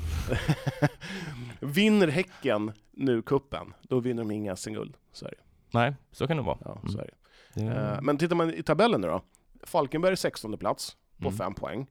[1.60, 4.96] vinner Häcken nu kuppen, då vinner de inga SM-guld.
[5.12, 5.51] Så är det.
[5.72, 6.58] Nej, så kan det vara.
[6.64, 6.88] Ja, Mm.
[6.92, 7.14] så är det.
[7.54, 9.22] Det, Eh, Men tittar man i tabellen nu då.
[9.62, 11.38] Falkenberg 16 plats på mm.
[11.38, 11.86] 5 poäng.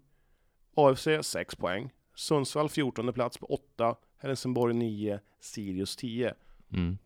[0.75, 1.89] AFC 6 poäng.
[2.15, 3.95] Sundsvall 14 plats på 8.
[4.21, 5.19] Helsingborg 9.
[5.39, 6.33] Sirius 10.
[6.73, 6.97] Mm.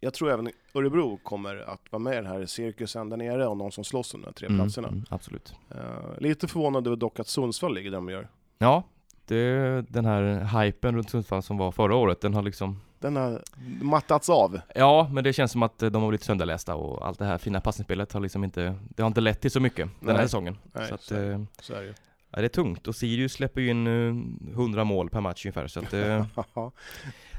[0.00, 3.56] Jag tror även Örebro kommer att vara med i den här cirkusen där nere och
[3.56, 4.58] någon som slåss om de här tre Mm.
[4.58, 4.88] platserna.
[4.88, 5.54] Mm, absolut.
[5.70, 8.28] Eh, lite förvånad över dock att Sundsvall ligger där de gör.
[8.58, 8.82] Ja,
[9.24, 13.42] det, den här hypen runt Sundsvall som var förra året, den har liksom Den har
[13.82, 14.60] mattats av.
[14.74, 17.38] Ja, men det känns som att eh, de har blivit sönderlästa och allt det här
[17.38, 20.56] fina passningsspelet har liksom inte, det har inte lett till så mycket den här säsongen.
[20.72, 21.32] Nej, så att, så är det.
[21.32, 21.94] eh, Så är det ju.
[22.30, 25.66] ja, det är tungt och Sirius släpper ju in eh, 100 mål per match ungefär
[25.66, 26.26] så att eh,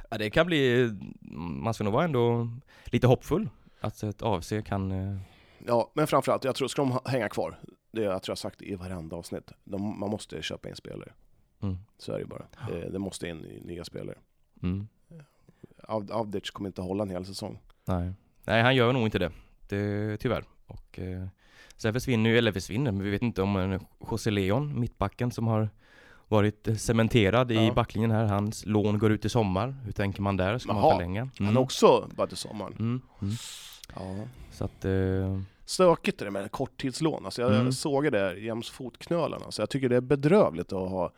[0.09, 0.89] ja, det kan bli,
[1.61, 2.49] man ska nog vara ändå
[2.85, 3.49] lite hoppfull
[3.81, 5.17] att ett AFC kan, eh,
[5.67, 7.59] ja, men framförallt, jag tror, ska de hänga kvar,
[7.91, 11.11] det jag tror jag sagt i varenda avsnitt, de, man måste köpa in spelare.
[11.61, 12.45] mm, Så är det bara.
[12.67, 14.17] Det, det måste in nya spelare.
[14.63, 14.87] mm,
[15.89, 17.59] Avdic kommer inte hålla en hel säsong.
[17.85, 18.13] nej.
[18.45, 19.31] Nej, han gör nog inte det,
[19.69, 20.43] det tyvärr.
[20.67, 21.25] Och eh,
[21.77, 23.79] sen försvinner ju, eller försvinner, men vi vet inte om
[24.11, 25.69] José Leon, mittbacken som har
[26.27, 27.73] varit eh, cementerad i Ja.
[27.73, 29.75] backlinjen här, hans lån går ut i sommar.
[29.85, 30.57] Hur tänker man där?
[30.57, 30.91] Ska man Jaha.
[30.95, 31.29] förlänga?
[31.39, 32.73] Han är också bara till sommaren.
[32.79, 33.33] Mm, mm.
[33.95, 34.25] Ja.
[34.51, 37.25] Så att, eh, Stökigt det med korttidslån.
[37.25, 37.71] Alltså jag Mm.
[37.71, 39.51] såg det där jäms fotknölarna.
[39.51, 41.11] Så jag tycker det är bedrövligt att ha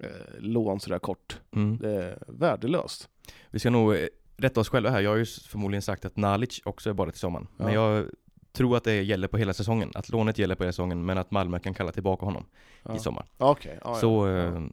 [0.00, 1.40] eh, lån sådär kort.
[1.56, 1.78] mm.
[1.78, 3.08] Det är värdelöst.
[3.50, 4.06] Vi ska nog eh,
[4.36, 5.00] rätta oss själva här.
[5.00, 7.46] Jag har ju förmodligen sagt att Nalic också är bara till sommaren.
[7.56, 7.94] Men Ja.
[7.96, 8.06] jag
[8.52, 9.90] tror att det gäller på hela säsongen.
[9.94, 12.44] Att lånet gäller på hela säsongen, men att Malmö kan kalla tillbaka honom
[12.82, 12.96] Ja.
[12.96, 13.26] i sommar.
[13.38, 13.94] Ja, ja.
[13.94, 14.36] Så ja.
[14.38, 14.72] eh, Men-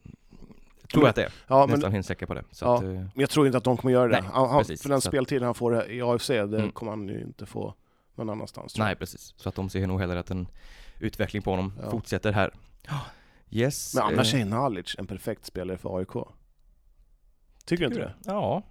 [0.94, 1.34] tror jag att det är.
[1.48, 2.44] ja, men Nästan helt säker på det.
[2.52, 2.76] Så Ja.
[2.78, 4.22] att, eh, Men jag tror inte att de kommer göra det.
[4.22, 4.82] Nej, han, han, precis.
[4.82, 6.72] för den speltiden han får i AFC, det Mm.
[6.72, 7.74] kommer han ju inte få
[8.16, 8.78] någon annanstans.
[8.78, 9.34] nej, precis.
[9.38, 10.48] Så att de ser nog hellre att en
[11.00, 11.92] utveckling på honom Ja.
[11.92, 12.54] fortsätter här.
[13.56, 13.96] Yes.
[13.96, 16.28] Men annars eh, är Nalic en perfekt spelare för AIK.
[17.66, 18.14] Tycker du inte det?
[18.26, 18.64] Ja.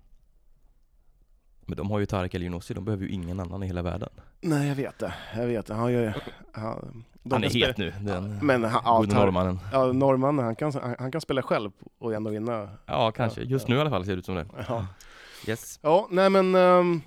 [1.66, 4.08] Men de har ju Tarek El Younoussi, de behöver ju ingen annan i hela världen.
[4.40, 5.14] Nej, jag vet det.
[5.36, 5.74] Jag vet det.
[5.74, 6.14] Han, gör,
[6.52, 9.58] han, Han är het nu, den Men han, ja, gode norrmannen.
[9.72, 12.68] ja, norrmannen, han kan, han, han kan spela själv och ändå vinna.
[12.86, 13.42] Ja, kanske.
[13.42, 14.46] Just nu i alla fall ser det ut som det.
[14.68, 14.86] Ja,
[15.46, 15.78] Yes.
[15.82, 16.54] ja nej men...
[16.54, 17.00] ehm,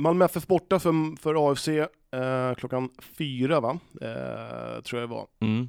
[0.00, 3.78] Malmö FF borta för, för AFC eh, klockan fyra va?
[4.00, 5.26] Eh, tror jag det var.
[5.40, 5.68] Mm.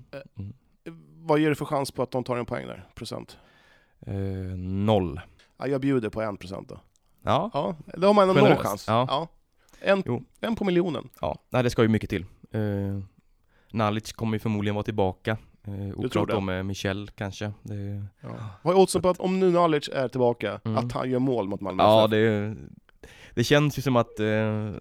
[1.30, 2.86] Vad ger det för chans på att de tar en poäng där?
[2.96, 3.38] Procent?
[4.08, 4.14] Eh,
[4.58, 5.22] noll.
[5.58, 6.80] Ja, jag bjuder på en procent då.
[7.24, 8.86] Ja, Ja, då har man en noll Generöst, chans.
[8.88, 9.28] ja.
[9.82, 10.24] En, Jo.
[10.42, 11.10] en på miljonen.
[11.22, 11.38] ja.
[11.50, 12.26] Nej, det ska ju mycket till.
[12.52, 12.62] Eh,
[13.72, 15.38] Nalic kommer ju förmodligen vara tillbaka.
[15.68, 17.52] Eh, oklart då med Michel kanske.
[17.64, 18.30] Det, Ja.
[18.62, 20.78] Vad är oddsen på att om nu Nalic är tillbaka, Mm.
[20.78, 22.12] att han gör mål mot Malmö ja, FF?
[22.12, 22.56] det,
[23.34, 24.20] det känns ju som att...
[24.20, 24.26] Eh,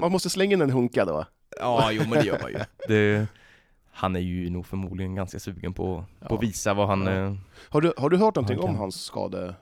[0.01, 1.25] Man måste slänga in en hunka då.
[1.61, 2.59] ja, jo men det gör man ju.
[2.89, 3.27] Det,
[3.99, 6.37] han är ju nog förmodligen ganska sugen på, på att Ja.
[6.37, 7.07] visa vad han...
[7.07, 7.13] Ja.
[7.13, 7.35] Eh,
[7.71, 9.55] Har du, har du hört någonting Han om hans skade?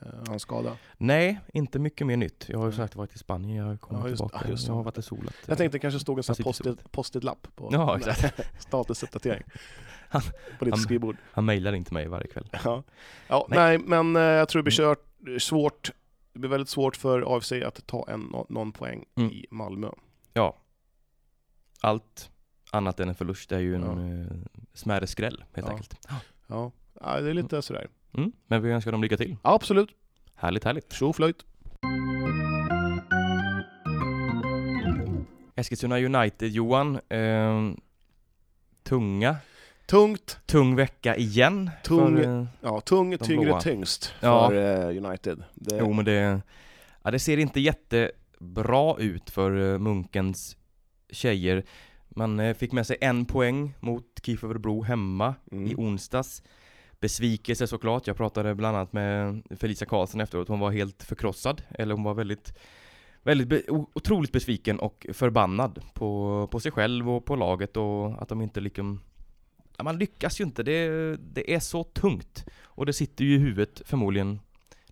[0.00, 0.76] eh, hans skada?
[0.96, 2.44] nej, inte mycket mer nytt.
[2.48, 4.40] Jag har ju sagt varit i Spanien, jag har kommit Ja, just- tillbaka.
[4.44, 5.34] ja, just jag har varit och solat.
[5.46, 7.98] Jag tänkte det kanske stod en sån här post-it-lapp på Ja,
[8.58, 9.42] statusuppdatering.
[10.08, 10.22] Han-
[10.58, 11.16] på ditt han- skrivbord.
[11.32, 12.48] Han mejlar inte mig varje kväll.
[12.64, 12.82] Ja,
[13.28, 13.58] ja nej.
[13.58, 13.78] Nej.
[13.78, 14.94] men eh, jag tror det blir Mm.
[14.96, 15.90] kört, svårt.
[16.32, 19.30] Det blir väldigt svårt för AFC att ta en, nå- någon poäng Mm.
[19.30, 19.88] i Malmö.
[20.32, 20.56] Ja.
[21.80, 22.30] Allt
[22.74, 24.32] annat än en förlust är ju en Ja.
[24.34, 24.36] eh,
[24.74, 25.72] smärre skräll helt Ja.
[25.72, 26.06] enkelt.
[26.48, 27.88] Ja, ja det är lite sådär.
[28.16, 28.32] Mm.
[28.46, 29.36] Men vi önskar dem lycka till.
[29.42, 29.88] Absolut,
[30.34, 30.92] Härligt, härligt.
[30.92, 31.44] tjoflöjt.
[35.56, 37.00] Eskilstuna United, Johan.
[37.08, 37.70] Eh,
[38.82, 39.36] tunga.
[39.86, 41.70] Tungt, Tung vecka igen.
[41.84, 42.16] Tung.
[42.16, 43.60] För, eh, ja, tung, tyngre, blåa.
[43.60, 44.48] tyngst Ja.
[44.48, 45.44] för eh, United.
[45.54, 46.42] Det, jo, men det,
[47.02, 50.56] ja, det ser inte jättebra ut för Munkens
[51.10, 51.64] tjejer.
[52.14, 55.66] Man eh, fick med sig en poäng mot KIF Örebro hemma mm.
[55.66, 56.42] i onsdags.
[57.00, 58.06] Besvikelse såklart.
[58.06, 60.48] Jag pratade bland annat med Felicia Karlsson efteråt.
[60.48, 61.62] Hon var helt förkrossad.
[61.70, 62.58] Eller hon var väldigt,
[63.22, 68.28] väldigt be- otroligt besviken och förbannad på, på sig själv och på laget och att
[68.28, 69.00] de inte liksom
[69.76, 70.62] ja, man lyckas ju inte.
[70.62, 72.44] Det, det är så tungt.
[72.62, 74.40] Och det sitter ju i huvudet förmodligen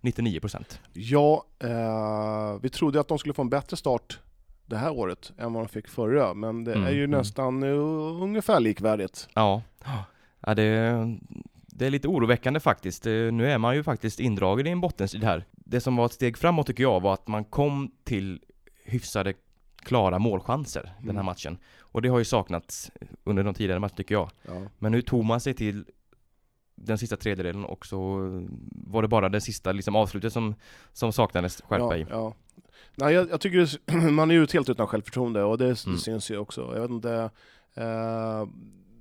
[0.01, 0.79] 99%.
[0.93, 4.19] Ja, eh, vi trodde att de skulle få en bättre start
[4.73, 7.17] det här året än vad de fick förra, men det Mm, är ju mm.
[7.17, 9.27] nästan uh, ungefär likvärdigt.
[9.33, 9.61] Ja,
[10.39, 11.17] ja det,
[11.67, 13.05] det är lite oroväckande faktiskt.
[13.07, 15.45] Eh, Nu är man ju faktiskt indragen i en bottenstrid här.
[15.51, 18.41] Det som var ett steg framåt tycker jag var att man kom till
[18.85, 19.33] hyfsade
[19.77, 21.25] klara målchanser den här Mm.
[21.25, 21.57] matchen.
[21.79, 22.91] Och det har ju saknats
[23.23, 24.29] under de tidigare matcherna tycker jag.
[24.47, 24.61] Ja.
[24.79, 25.85] Men nu tog man sig till
[26.75, 27.99] den sista tredjedelen och så
[28.71, 30.55] var det bara det sista liksom avslutet som,
[30.93, 32.05] som saknades skärpa ja, i.
[32.09, 32.33] Ja.
[32.95, 35.95] Nej, jag, jag tycker det, man är ju helt utan självförtroende och det, Mm.
[35.95, 36.71] det syns ju också.
[36.73, 37.29] Jag vet inte,
[37.73, 38.47] eh,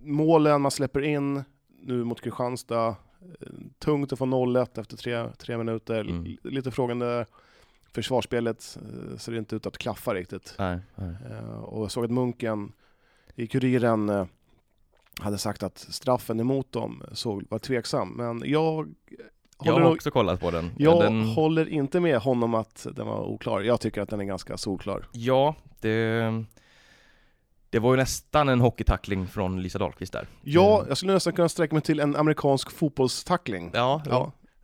[0.03, 1.45] målen man släpper in
[1.83, 2.95] nu mot Kristianstad, eh,
[3.79, 6.01] tungt att få 0-1 efter tre, tre minuter.
[6.01, 6.37] Mm.
[6.43, 7.27] Lite frågande
[7.93, 10.55] försvarsspelet eh, ser inte ut att klaffa riktigt.
[10.59, 11.15] Nej, nej.
[11.31, 12.73] Eh, och jag såg att Munken
[13.35, 14.27] i Kuriren eh,
[15.21, 18.95] hade sagt att straffen emot dem såg, var tveksam, men jag
[19.65, 20.71] Jag har också kollat på den.
[20.79, 23.61] jag den håller inte med honom att den var oklar.
[23.61, 25.09] Jag tycker att den är ganska solklar.
[25.13, 26.45] Ja, det,
[27.71, 30.27] det var ju nästan en hockeytackling från Lisa Dahlqvist där.
[30.43, 30.89] Ja, Mm.
[30.89, 33.71] jag skulle nästan kunna sträcka mig till en amerikansk fotbollstackling.
[33.75, 34.03] Ja,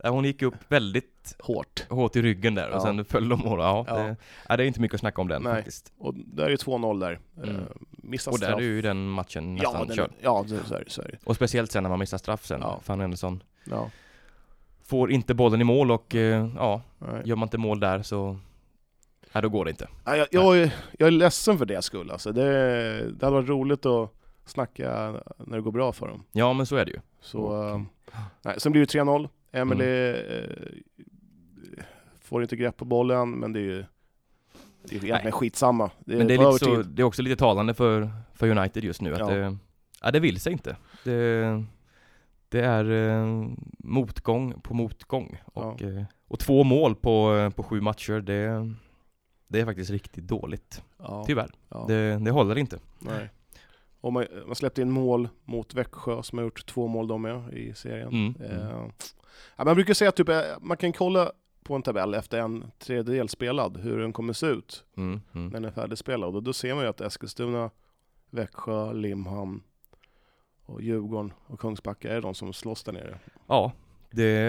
[0.02, 1.86] Ja, hon gick upp väldigt hårt.
[1.90, 2.80] hårt i ryggen där och Ja.
[2.80, 3.94] sen föll de ja, Ja.
[3.96, 4.16] Det,
[4.48, 5.54] ja, det är inte mycket att snacka om den Nej.
[5.54, 5.92] faktiskt.
[5.98, 7.18] Och där är ju 2-0 där.
[7.36, 7.56] Mm.
[7.56, 8.58] Eh, missat Och där straff.
[8.60, 10.10] är ju den matchen nästan ja, den, körd.
[10.20, 10.90] ja, så är det.
[10.90, 11.18] Så är det.
[11.24, 12.60] Och speciellt sen när man missar straff sen.
[12.60, 12.80] Ja.
[12.82, 13.90] Fan Andersson Ja,
[14.88, 17.22] får inte bollen i mål och eh, ja, nej.
[17.24, 18.38] gör man inte mål där så
[19.32, 19.88] Ja, då går det inte.
[20.04, 22.10] Ja, jag, jag, är, jag är ledsen för det skull.
[22.10, 22.32] Alltså.
[22.32, 22.42] Det,
[23.10, 24.10] det hade varit roligt att
[24.46, 26.24] snacka när det går bra för dem.
[26.32, 26.98] Ja, men så är det ju.
[27.20, 27.80] Så, Och- eh,
[28.42, 29.28] nej, sen blir det 3-0.
[29.52, 30.14] Emily Mm.
[30.44, 31.84] eh,
[32.20, 33.84] får inte grepp på bollen, men det är ju
[34.84, 35.32] det är egentligen Nej.
[35.32, 35.90] skitsamma.
[36.04, 38.84] Det är Men det är, lite så, det är också lite talande för, för United
[38.84, 39.26] just nu att Ja.
[39.30, 39.56] det,
[40.02, 40.76] ja, det vill sig inte.
[41.04, 41.64] Det,
[42.48, 45.38] det är eh, motgång på motgång.
[45.44, 48.74] Och, eh, och två mål på, eh, på sju matcher, det,
[49.48, 50.82] det är faktiskt riktigt dåligt.
[50.98, 51.50] Ja, Tyvärr.
[51.68, 52.78] ja, Det, det håller inte.
[52.98, 53.30] nej.
[54.00, 57.52] Och man, man släppte in mål mot Växjö som har gjort två mål de med
[57.52, 58.08] i serien.
[58.08, 58.34] Mm.
[58.40, 58.86] Eh,
[59.56, 61.32] ja, man brukar säga att typ, eh, man kan kolla
[61.62, 65.46] på en tabell efter en tredjedel spelad hur den kommer se ut Mm, mm.
[65.46, 66.36] när den är färdigspelad.
[66.36, 67.70] Och då ser man ju att Eskilstuna,
[68.30, 69.62] Växjö, Limhamn
[70.68, 73.18] och Djurgården och Kungsbacka är de som slåss där nere.
[73.46, 73.72] Ja,
[74.10, 74.42] det,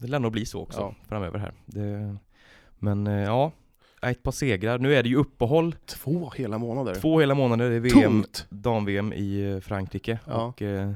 [0.00, 0.94] det lär nog bli så också Ja.
[1.08, 1.52] framöver här.
[1.66, 2.16] Det,
[2.78, 3.52] men eh, ja,
[4.02, 4.78] ett par segrar.
[4.78, 5.74] Nu är det ju uppehåll.
[5.86, 6.94] Två hela månader.
[6.94, 7.70] Två hela månader.
[7.70, 10.18] Det är VM, dam-VM i Frankrike.
[10.26, 10.44] Ja.
[10.44, 10.92] Och eh,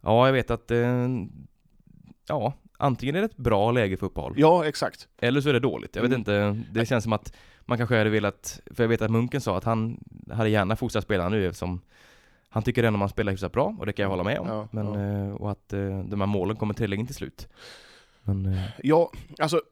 [0.00, 1.08] ja, jag vet att eh,
[2.28, 4.34] ja, antingen är det ett bra läge för uppehåll.
[4.36, 5.08] Ja, exakt.
[5.18, 5.96] Eller så är det dåligt.
[5.96, 6.20] Jag vet Mm.
[6.20, 6.62] inte.
[6.80, 9.64] Det känns som att man kanske hade velat, för jag vet att Munken sa att
[9.64, 11.80] han hade gärna fortsatt spela nu eftersom
[12.52, 14.46] han tycker ändå man spelar hyfsat bra och det kan jag hålla med om.
[14.48, 15.26] Ja, men, ja.
[15.28, 17.48] eh, och att eh, de här målen kommer troligen till slut.
[18.22, 19.62] Men eh, Ja, alltså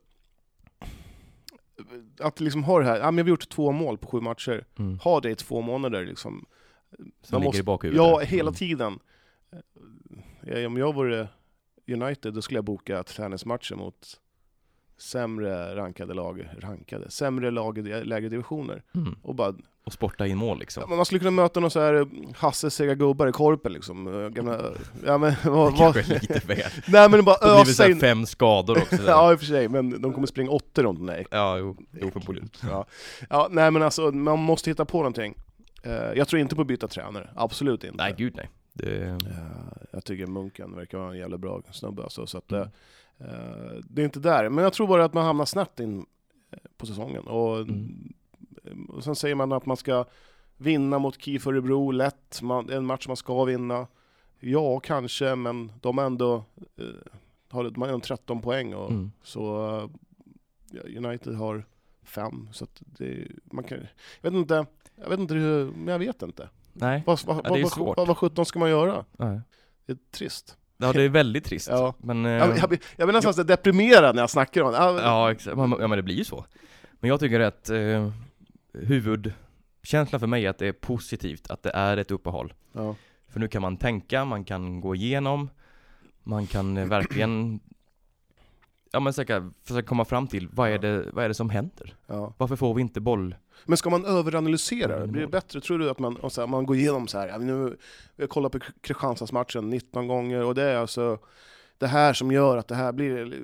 [2.21, 4.65] att liksom ha det här, ja men vi har gjort två mål på sju matcher,
[4.79, 4.99] Mm.
[4.99, 6.47] ha det i två månader liksom.
[6.99, 8.03] Som Man ligger måste- i bakhuvudet.
[8.05, 8.27] Ja, där.
[8.27, 8.55] hela Mm.
[8.55, 8.99] tiden.
[10.67, 11.29] Om jag vore
[11.89, 14.21] United, då skulle jag boka träningsmatcher mot
[14.99, 18.83] sämre rankade lag, rankade, sämre lag i lägre divisioner.
[18.95, 19.15] Mm.
[19.23, 20.85] Och bara, Och sporta in mål liksom.
[20.91, 24.07] ja, man skulle kunna möta någon så här Hasse sega gubbar i korpen liksom.
[24.23, 24.61] Eh, Gamla,
[25.07, 26.71] ja men vad, Det kanske är lite väl.
[26.89, 28.01] Nej men bara Det blir ösa här in.
[28.01, 28.97] fem skador också.
[29.07, 31.27] Ja i och för sig, men de kommer springa åtta runt nej.
[31.31, 32.51] ja jo, jo förmodligen.
[32.63, 32.87] Ja.
[33.31, 35.35] ja, nej men alltså man måste hitta på någonting.
[35.83, 37.97] Eh, Jag tror inte på att byta tränare, absolut inte.
[37.97, 38.49] Nej gud nej.
[38.73, 39.17] Det, Eh,
[39.93, 42.69] Jag tycker Munken verkar vara en jävla bra snubbe alltså, så att, Mm.
[43.21, 44.49] eh, det är inte där.
[44.49, 46.07] Men jag tror bara att man hamnar snett in
[46.53, 47.23] eh, på säsongen.
[47.27, 48.13] Och, Mm.
[48.89, 50.05] Och sen säger man att man ska
[50.57, 53.87] vinna mot KIF Örebro lätt, man, en match man ska vinna.
[54.41, 56.45] Ja, kanske, men de har ändå
[56.77, 56.85] eh,
[57.51, 58.75] har, de har ändå 13 poäng.
[58.75, 59.13] Och, mm.
[59.23, 59.67] Så
[60.75, 61.65] eh, United har
[62.03, 62.49] fem.
[62.53, 63.79] Så att det, man kan,
[64.21, 64.67] jag vet inte,
[65.03, 66.49] jag vet inte hur, men jag vet inte.
[66.73, 67.03] Nej.
[67.07, 67.97] Vad, vad, Ja, det är vad, svårt.
[67.97, 69.05] vad, vad sjutton ska man göra?
[69.13, 69.41] Nej.
[69.87, 70.57] Det är trist.
[70.77, 71.69] Ja det är väldigt trist.
[71.71, 71.95] Ja.
[71.99, 74.79] Men, eh, Jag, jag, blir- jag blir nästan så deprimerad när jag snackar om det.
[74.79, 75.57] Ja, Ja, exakt.
[75.57, 76.45] Ja, men det blir ju så.
[77.01, 78.11] Men jag tycker att eh,
[78.73, 82.55] huvudkänslan för mig är att det är positivt att det är ett uppehåll.
[82.73, 82.97] ja.
[83.29, 85.51] För nu kan man tänka, man kan gå igenom,
[86.23, 87.61] man kan eh, verkligen
[88.93, 91.97] Ja men säkert försöka komma fram till vad är, det, vad är det som händer?
[92.07, 92.35] Ja.
[92.37, 93.35] Varför får vi inte boll?
[93.65, 95.07] Men ska man överanalysera?
[95.07, 97.77] Blir det bättre, tror du, att man, så här, man går igenom så här, nu,
[98.17, 101.19] vi har kollat på Kristianstadsmatchen 19 gånger och det är alltså
[101.79, 103.41] det här som gör att det här blir...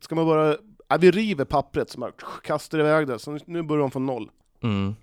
[0.00, 0.56] Ska man bara...
[0.88, 4.30] Ja, vi river pappret, som bara, kastar iväg det, så nu börjar de från noll.
[4.62, 4.94] Mm.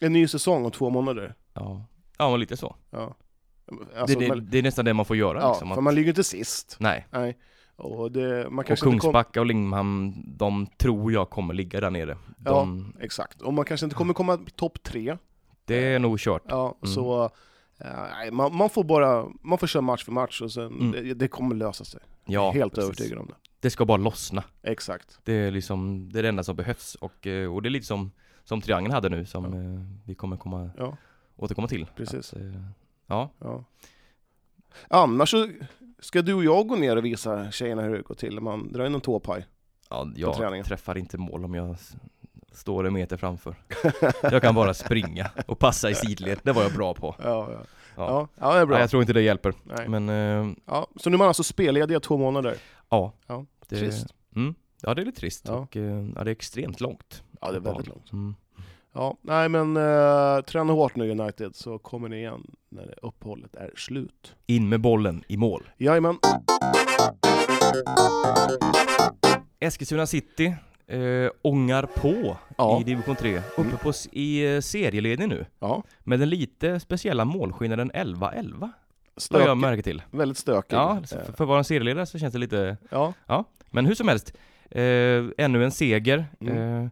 [0.00, 1.34] En ny säsong om två månader.
[1.54, 1.84] Ja,
[2.18, 2.76] ja men lite så.
[2.90, 3.14] Ja.
[3.96, 5.68] Alltså, det, det, man, det är nästan det man får göra ja, liksom.
[5.68, 6.76] för att, man ligger inte sist.
[6.80, 7.06] Nej.
[7.10, 7.36] Nej.
[7.76, 11.90] Och det, man Och inte kom, Kungsbacka och Limhamn, de tror jag kommer ligga där
[11.90, 12.16] nere.
[12.38, 13.42] De, Exakt.
[13.42, 15.16] Och man kanske inte kommer komma topp tre.
[15.64, 16.42] Det är nog kört.
[16.48, 16.94] Ja, Mm.
[16.94, 17.24] så
[17.80, 20.92] eh, nej, man, man får bara, man får köra match för match och sen, Mm.
[20.92, 22.00] det, det kommer lösa sig.
[22.24, 22.84] Ja, Helt precis.
[22.88, 23.34] övertygad om det.
[23.60, 24.42] Det ska bara lossna.
[24.62, 25.18] Exakt.
[25.24, 27.86] Det är liksom, det är det enda som behövs och, eh, och det är lite
[27.86, 28.10] som,
[28.48, 29.60] som Triangeln hade nu som Ja.
[29.60, 30.96] eh, vi kommer komma, Ja,
[31.36, 31.86] återkomma till.
[31.96, 32.32] Precis.
[32.32, 32.52] Att, eh,
[33.06, 33.64] ja, ja.
[34.88, 35.48] Annars så
[35.98, 38.86] ska du och jag gå ner och visa tjejerna hur det går till man drar
[38.86, 39.46] in en tåpaj.
[39.90, 41.76] ja jag träffar inte mål om jag
[42.52, 43.54] står en meter framför.
[44.22, 47.14] Jag kan bara springa och passa i sidled, det var jag bra på.
[47.18, 47.58] Ja, ja.
[47.96, 48.06] Ja.
[48.08, 48.28] ja.
[48.38, 48.74] ja det är bra.
[48.74, 49.54] Nej, jag tror inte det hjälper.
[49.64, 49.88] Nej.
[49.88, 52.56] Men eh, Ja, så nu är man alltså spellediga två månader.
[52.88, 54.06] ja, Ja, det, trist.
[54.36, 54.54] Mm,
[54.86, 55.54] ja det är lite trist Ja.
[55.54, 57.22] och eh, ja, det är extremt långt.
[57.40, 58.12] Ja, det är väldigt långt.
[58.12, 58.34] Mm.
[58.92, 63.70] Ja, nej men uh, träna hårt nu United så kommer ni igen när uppehållet är
[63.76, 64.34] slut.
[64.46, 65.62] In med bollen i mål.
[65.78, 66.18] Jajamän.
[69.60, 70.54] Eskilstuna City
[70.86, 72.80] eh, ångar på Ja.
[72.80, 73.76] i division 3, uppe Mm.
[73.82, 75.46] på, i eh, serieledning nu.
[75.58, 78.70] Ja, Med den lite speciella målskillnaden 11-11, har
[79.14, 79.56] jag stökig.
[79.56, 80.02] märkt till.
[80.10, 80.76] Väldigt stökig.
[80.76, 83.44] Ja, Eh, för, för att vara en serieledare så känns det lite, ja.
[83.70, 86.26] men hur som helst, eh, ännu en seger.
[86.40, 86.84] Mm.
[86.84, 86.88] Eh,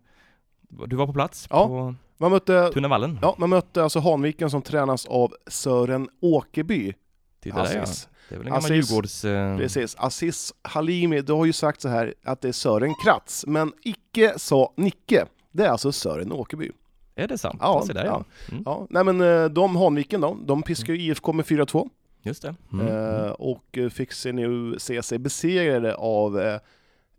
[0.87, 1.67] du var på plats Ja.
[1.67, 3.19] på Man mötte Tunnavallen.
[3.23, 6.95] Ja, man mötte alltså Hanviken som tränas av Sören Åkerby.
[7.41, 7.85] Titta där ja.
[8.29, 8.71] Det är väl en gammal.
[8.73, 9.25] Djurgårds...
[9.25, 9.97] Eh, Precis.
[9.99, 14.33] Aziz Halimi, du har ju sagt så här att det är Sören Kratz, men icke
[14.37, 15.27] sa Nicke.
[15.53, 16.71] Det är alltså Sören Åkerby.
[17.15, 17.59] är det sant?
[17.61, 18.25] Ja, Ja, där, ja.
[18.51, 21.89] Mm, Ja, nej men eh, de, Hanviken då, de piskar ju IFK med 4-2
[22.23, 22.55] just det.
[22.73, 23.33] Mm, eh, mm.
[23.33, 26.61] och eh, fick sig nu se sig besegrade av eh,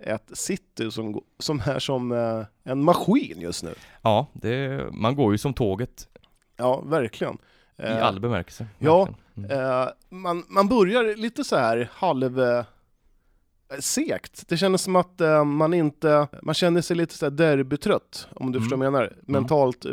[0.05, 3.73] ett City som, som är som eh, en maskin just nu.
[4.01, 6.07] Ja, det, man går ju som tåget
[6.57, 7.37] Ja, verkligen.
[7.77, 8.67] i Eh, all bemärkelse.
[8.79, 9.07] ja.
[9.37, 9.51] Mm.
[9.51, 12.39] Eh, man, man börjar lite så här halv
[13.79, 14.43] segt.
[14.47, 18.51] Det kändes som att eh, man inte, man kände sig lite så här derbytrött, om
[18.51, 18.61] du Mm.
[18.61, 19.13] förstår vad jag menar.
[19.21, 19.91] Mentalt, eh,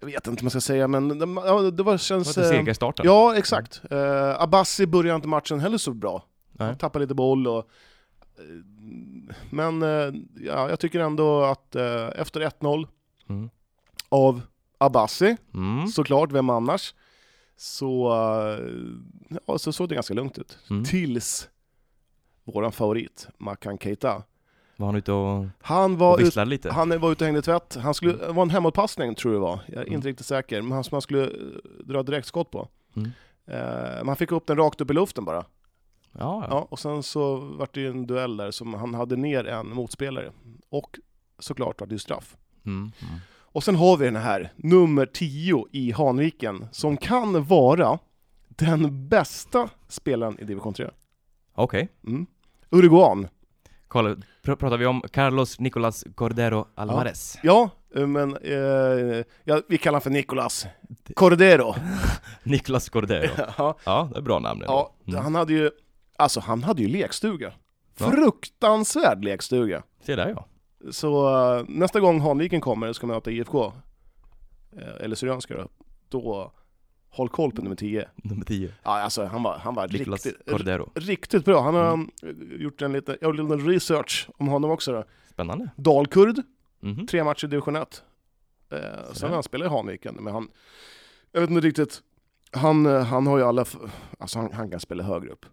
[0.00, 2.36] jag vet inte vad man ska säga, men det, ja, det var, Det känns...
[2.36, 3.06] var inte eh, segerstarten.
[3.06, 3.82] Ja, exakt.
[3.92, 6.24] Uh, Abassi började inte matchen heller så bra.
[6.52, 6.66] Nej.
[6.68, 7.68] Han tappade lite boll och...
[9.50, 10.12] men eh,
[10.46, 12.86] ja, jag tycker ändå att eh, efter 1-0
[13.28, 13.50] Mm.
[14.08, 14.42] av
[14.78, 15.86] Abassi, Mm.
[15.88, 16.94] såklart, vem annars?
[17.56, 20.58] Så, eh, ja, så såg det ganska lugnt ut.
[20.70, 20.84] Mm.
[20.84, 21.48] Tills
[22.44, 24.22] våran favorit, Makan Keita.
[24.76, 26.70] Var han ute och, Han var, och ut, visslade lite?
[26.72, 27.76] han var ute och hängde tvätt.
[27.82, 29.60] Han skulle, det var en hemåtpassning tror jag det var.
[29.66, 29.94] Jag är Mm.
[29.94, 30.62] inte riktigt säker.
[30.62, 31.30] Men han som han skulle
[31.84, 32.68] dra direktskott på.
[32.96, 33.10] Mm.
[33.46, 35.44] Eh, men han fick upp den rakt upp i luften bara.
[36.12, 36.46] Ja, ja.
[36.50, 39.74] Ja, och sen så var det ju en duell där som han hade ner en
[39.74, 40.32] motspelare.
[40.70, 40.98] Och
[41.38, 42.36] såklart var det ju straff.
[42.66, 42.78] Mm.
[42.78, 42.92] Mm.
[43.52, 47.98] Och sen har vi den här, nummer 10 i Hanviken, som kan vara
[48.48, 50.90] den bästa spelaren i division 3.
[51.54, 52.26] Okej, Mm.
[52.70, 53.28] Uruguan.
[53.88, 57.38] Kolla, pr pratar vi om Carlos Nicolas Cordero Alvarez?
[57.42, 60.66] Ja, men eh, ja, vi kallar honom för Nicolas
[61.14, 61.74] Cordero.
[62.42, 63.30] Nicolas Cordero.
[63.58, 65.22] ja, Ja, det är bra namn ja, Mm.
[65.22, 65.70] han hade ju,
[66.20, 67.52] alltså han hade ju lekstuga.
[67.98, 68.10] Ja.
[68.10, 69.82] Fruktansvärd lekstuga.
[70.02, 70.46] Se där ja.
[70.90, 71.28] Så
[71.58, 73.72] eh, nästa gång Hanviken kommer och ska möta IFK,
[74.76, 75.68] eh, eller Syrianska då,
[76.08, 76.52] då
[77.10, 78.08] håll koll på nummer 10.
[78.16, 78.74] Nummer 10.
[78.82, 80.90] Ja, alltså han var, han var Nicolas riktigt, Cordero.
[80.94, 81.62] riktigt bra.
[81.62, 82.10] Han har Mm.
[82.60, 85.04] gjort en lite, jag en liten research om honom också då.
[85.30, 85.70] Spännande.
[85.76, 86.42] Dalkurd,
[86.80, 87.06] Mhm.
[87.06, 88.02] tre matcher i division 1.
[88.72, 88.78] Eh,
[89.12, 90.48] sen har han spelat i Hanviken, men han,
[91.32, 92.02] jag vet inte riktigt,
[92.52, 93.64] han, eh, han har ju alla,
[94.18, 95.46] alltså han, han kan spela högre upp.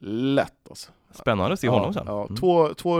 [0.00, 0.92] Lätt alltså.
[1.10, 2.04] Spännande att se ja, honom sen.
[2.06, 2.36] Ja, Mm.
[2.36, 2.96] två, två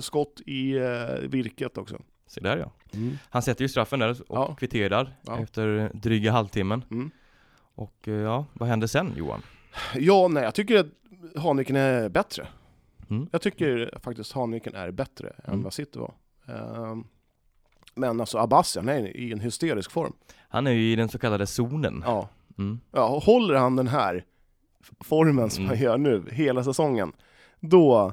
[0.00, 1.98] skott i eh, virket också.
[2.26, 2.70] Se där ja.
[3.30, 4.54] Han sätter ju straffen där och Ja.
[4.54, 5.38] kvitterar Ja.
[5.38, 6.84] efter dryga halvtimmen.
[6.90, 7.10] Mm.
[7.74, 9.42] Och eh, ja, vad händer sen Johan?
[9.94, 10.86] Ja, nej, jag tycker att
[11.42, 12.46] Hanviken är bättre.
[13.10, 13.28] Mm.
[13.32, 15.62] Jag tycker faktiskt Hanviken är bättre än Mm.
[15.62, 16.14] vad City var.
[16.48, 17.04] Ehm,
[17.94, 20.12] men alltså Abbasi, han är i en hysterisk form.
[20.48, 22.02] Han är ju i den så kallade zonen.
[22.06, 22.28] Ja.
[22.58, 22.80] Mm.
[22.92, 24.24] ja, håller han den här
[25.00, 25.76] formen som Mm.
[25.76, 27.12] han gör nu, hela säsongen,
[27.60, 28.12] då,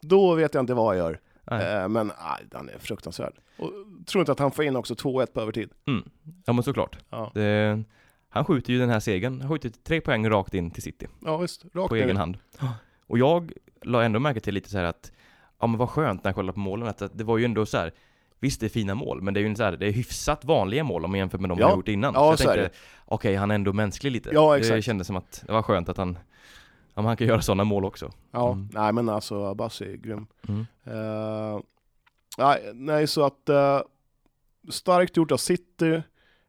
[0.00, 1.20] då vet jag inte vad jag gör.
[1.44, 1.76] Nej.
[1.76, 3.32] Ehm, men aj, han är fruktansvärd.
[3.58, 3.70] Och
[4.06, 5.70] tror inte att han får in också 2-1 på övertid.
[6.46, 6.98] Ja men såklart.
[7.10, 7.82] Ja, Det,
[8.28, 11.06] han skjuter ju den här segern, han skjuter tre poäng rakt in till City.
[11.24, 12.02] ja visst, rakt på ner.
[12.04, 12.38] egen hand.
[13.06, 15.12] Och jag la ändå märke till lite så här att,
[15.60, 17.78] ja men vad skönt när jag kollade på målen, att det var ju ändå så
[17.78, 17.92] här.
[18.40, 20.84] Visst det är fina mål, men det är ju så här, det är hyfsat vanliga
[20.84, 21.68] mål om man jämför med de Ja.
[21.68, 22.14] jag gjort innan.
[22.14, 24.30] Ja, jag så är tänkte, okej han är ändå mänsklig lite.
[24.32, 24.84] Ja, Det exakt.
[24.84, 26.18] kändes som att det var skönt att han,
[26.94, 28.12] ja, han kan göra sådana mål också.
[28.30, 28.68] Ja, Mm.
[28.72, 30.26] nej men alltså Abbasi är grym.
[30.48, 30.66] Mm.
[30.84, 31.60] Eh,
[32.38, 33.80] nej, nej, så att uh,
[34.70, 36.02] starkt gjort av City.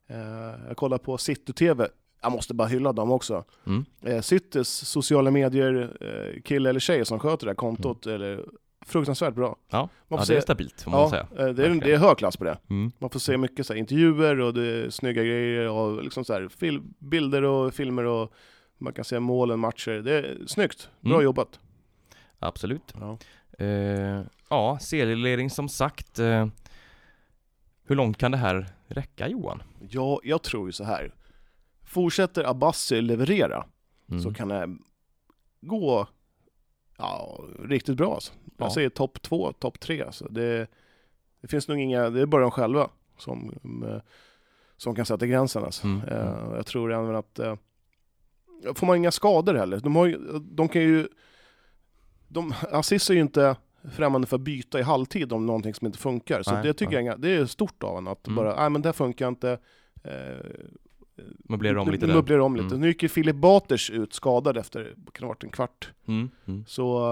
[0.07, 1.87] Eh, jag kollar på City-TV.
[2.21, 3.43] Jag måste bara hylla dem också.
[3.67, 3.85] Mm.
[4.07, 5.73] Uh, Citys sociala medier,
[6.03, 8.45] uh, kille eller tjej som sköter det här kontot, eller
[8.85, 9.55] fruktansvärt bra.
[9.69, 11.21] Ja, Man ja får det är se, stabilt får man ja, säga.
[11.21, 11.79] eh, det, är, Verkligen.
[11.79, 12.57] det är hög klass på det.
[12.69, 12.91] Mm.
[12.99, 16.33] Man får se mycket så här, intervjuer och det är snygga grejer och liksom så
[16.33, 18.33] här, fil- bilder och filmer och
[18.77, 19.91] man kan se målen, matcher.
[19.91, 20.89] Det är snyggt.
[21.01, 21.23] Bra Mm.
[21.23, 21.59] jobbat.
[22.39, 22.93] Absolut.
[22.99, 23.17] Ja.
[23.65, 26.19] Eh, ja, serieledning som sagt.
[26.19, 26.47] Eh,
[27.85, 29.63] hur långt kan det här räcka Johan?
[29.89, 31.13] Ja, jag tror ju så här.
[31.83, 33.65] Fortsätter Abbasi leverera
[34.09, 34.21] Mm.
[34.23, 34.77] så kan det
[35.61, 36.07] gå
[37.01, 38.13] ja, riktigt bra.
[38.13, 38.33] Alltså.
[38.57, 38.73] Jag Ja.
[38.73, 40.03] säger topp två, topp tre.
[40.03, 40.27] Alltså.
[40.29, 40.67] Det,
[41.41, 43.53] det finns nog inga, det är bara de själva som,
[43.87, 44.01] eh,
[44.77, 45.63] som kan sätta gränsen.
[45.63, 45.87] Alltså.
[45.87, 47.55] Mm, Eh, jag tror även att, eh,
[48.75, 50.17] får man inga skador heller, de, har
[50.55, 51.07] de kan ju,
[52.27, 53.55] de, Aziz är ju inte
[53.91, 56.43] främmande för att byta i halvtid om någonting som inte funkar.
[56.43, 57.05] Så Nej, det tycker nej.
[57.05, 58.35] jag, det är stort av honom att Mm.
[58.35, 59.59] bara, nej men det här funkar inte.
[60.03, 60.45] Eh,
[61.43, 62.13] Möblerar om lite där.
[62.13, 62.67] Möblerar om lite.
[62.67, 62.81] Mm.
[62.81, 65.91] Nu gick ju Filip Baters ut skadad efter, kan det varit en kvart.
[66.07, 66.29] Mm.
[66.45, 66.65] Mm.
[66.67, 67.03] Så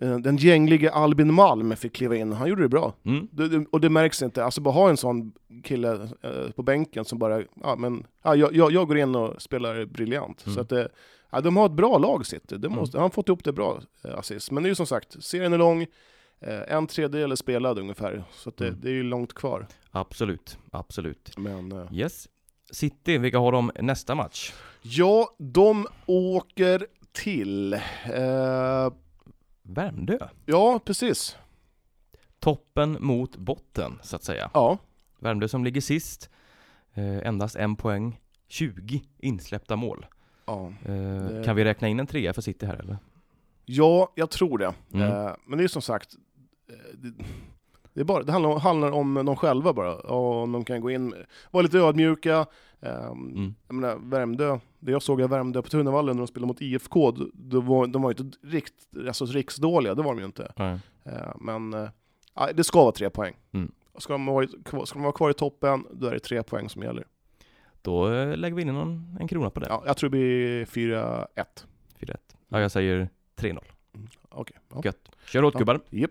[0.00, 2.94] eh, den gänglige Albin Malm fick kliva in, han gjorde det bra.
[3.04, 3.28] Mm.
[3.32, 5.32] Det, det, och det märks inte, alltså bara ha en sån
[5.64, 9.42] kille eh, på bänken som bara, ja men, ja, jag, jag, jag går in och
[9.42, 10.46] spelar briljant.
[10.46, 10.54] Mm.
[10.54, 10.88] Så att det,
[11.30, 12.78] ja, de har ett bra lag City, det Mm.
[12.78, 14.50] måste, han har fått ihop det bra, Aziz.
[14.50, 15.86] Men det är ju som sagt, serien är lång,
[16.68, 18.80] en tredjedel är spelad ungefär, så det, Mm.
[18.82, 19.66] det är ju långt kvar.
[19.90, 21.38] Absolut, absolut.
[21.38, 22.28] Men, Yes.
[22.70, 24.52] City, vilka har de nästa match?
[24.82, 28.90] ja, de åker till, eh,
[29.62, 30.18] Värmdö.
[30.46, 31.36] ja precis,
[32.38, 34.50] Toppen mot botten, så att säga.
[34.54, 34.78] ja.
[35.18, 36.30] Värmdö som ligger sist.
[36.94, 38.20] Eh, endast en poäng.
[38.48, 40.06] 20 insläppta mål.
[40.46, 40.72] ja.
[40.84, 42.96] Eh, Det- Kan vi räkna in en trea för City här eller?
[43.64, 44.74] Ja, jag tror det.
[44.92, 45.12] Mm.
[45.12, 46.14] Eh, men det är som sagt,
[46.68, 47.10] eh,
[47.96, 49.94] det, bara, det handlar, om, handlar om dem själva bara.
[49.94, 51.14] Och om de kan gå in,
[51.50, 52.46] vara lite ödmjuka.
[52.80, 53.54] Um, Mm.
[53.66, 57.10] Jag menar, Värmdö, det jag såg av Värmdö på Tunavallen när de spelade mot IFK,
[57.32, 58.74] då var, de var ju inte rikt,
[59.06, 60.52] alltså riksdåliga, det var de ju inte.
[60.56, 60.78] Nej.
[61.04, 61.88] Eh, men
[62.34, 63.34] ja, det ska vara tre poäng.
[63.52, 63.72] Mm.
[63.98, 64.46] Ska, de vara,
[64.86, 67.04] ska de vara kvar i toppen, då är det tre poäng som gäller.
[67.82, 69.66] Då eh, lägger vi in någon, en krona på det.
[69.68, 71.26] Ja, jag tror det blir 4-1.
[72.00, 72.16] 4-1.
[72.48, 73.58] Ja, jag säger 3-0.
[74.28, 74.56] Okej.
[74.74, 74.80] Ja.
[74.84, 75.08] Gött.
[75.26, 75.58] Kör åt Ja.
[75.58, 75.80] gubbar.
[75.90, 76.10] Japp.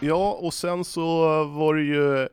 [0.00, 1.04] Ja, och sen så
[1.44, 2.28] var det ju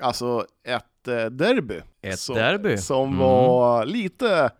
[0.00, 1.80] alltså ett eh, derby.
[2.02, 2.76] Ett som, derby.
[2.76, 3.18] Som Mm.
[3.18, 4.50] var lite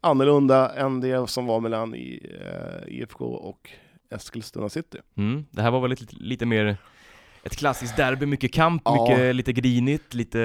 [0.00, 3.70] annorlunda än det som var mellan i, eh, IFK och
[4.10, 4.98] Eskilstuna City.
[5.16, 5.46] Mm.
[5.50, 6.76] Det här var väl lite, lite mer
[7.44, 9.02] ett klassiskt derby, mycket kamp, Ja.
[9.08, 10.38] mycket, lite grinigt, lite,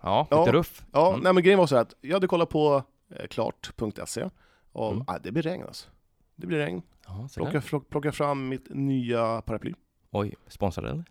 [0.00, 0.40] ja, Ja.
[0.40, 0.82] lite ruff.
[0.92, 1.20] Ja, Mm.
[1.20, 2.82] nej men grejen var så här att jag hade kollat på
[3.16, 4.28] eh, klart.se
[4.72, 5.04] och Mm.
[5.06, 5.88] ah, det blir regn alltså.
[6.36, 6.82] Det blir regn.
[7.06, 7.28] Ja.
[7.36, 9.74] Plocka, plock- plocka fram mitt nya paraply.
[10.12, 11.04] Oj, sponsrade eller?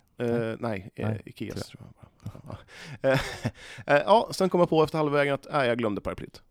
[0.52, 2.32] Eh, nej, eh, Nej, Ikeas tror jag.
[2.48, 2.56] Ja.
[3.10, 3.20] Eh,
[3.96, 6.42] eh, ja, sen kom jag på efter halvvägen att nej, jag glömde paraplyet.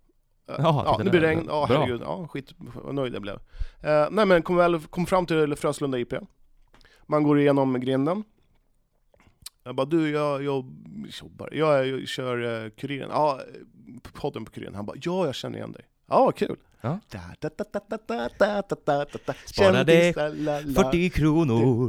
[0.48, 1.46] Eh, Jaha, ja, det blir regn.
[1.48, 2.02] Ja, herregud.
[2.02, 3.40] Ja, skit, vad nöjd jag blev.
[3.82, 6.14] Eh, nej men kom väl kom fram till Fröslunda IP.
[7.06, 8.24] Man går igenom grinden.
[9.64, 10.66] Jag bara, du jag, jag
[11.22, 13.10] jobbar, jag, jag kör uh, Kuriren.
[13.10, 14.76] Ja, eh, podden på Kuriren.
[14.76, 15.86] Han bara, ja jag känner igen dig.
[16.08, 16.58] Ja, kul.
[16.82, 17.00] Ja.
[19.46, 21.88] Sparade 40 kronor.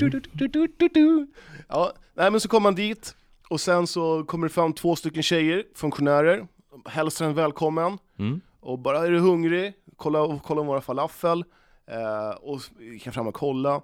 [1.68, 3.14] Ja, nej, men så kommer man dit
[3.48, 6.46] och sen så kommer det fram två stycken tjejer, funktionärer,
[6.86, 8.40] hälsar en välkommen mm.
[8.60, 9.72] och bara är du hungrig?
[9.96, 11.44] Kolla, kolla våra falafel
[11.86, 13.74] eh, och gick fram och kolla.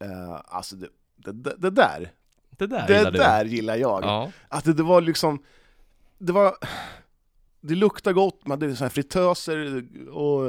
[0.00, 2.12] Eh, alltså det, det, det, där,
[2.50, 4.04] det där, det gillar, där gillar jag.
[4.04, 4.32] Ja.
[4.48, 5.42] Att det, det var liksom,
[6.18, 6.54] det var
[7.60, 10.44] det luktade gott, man hade här fritöser och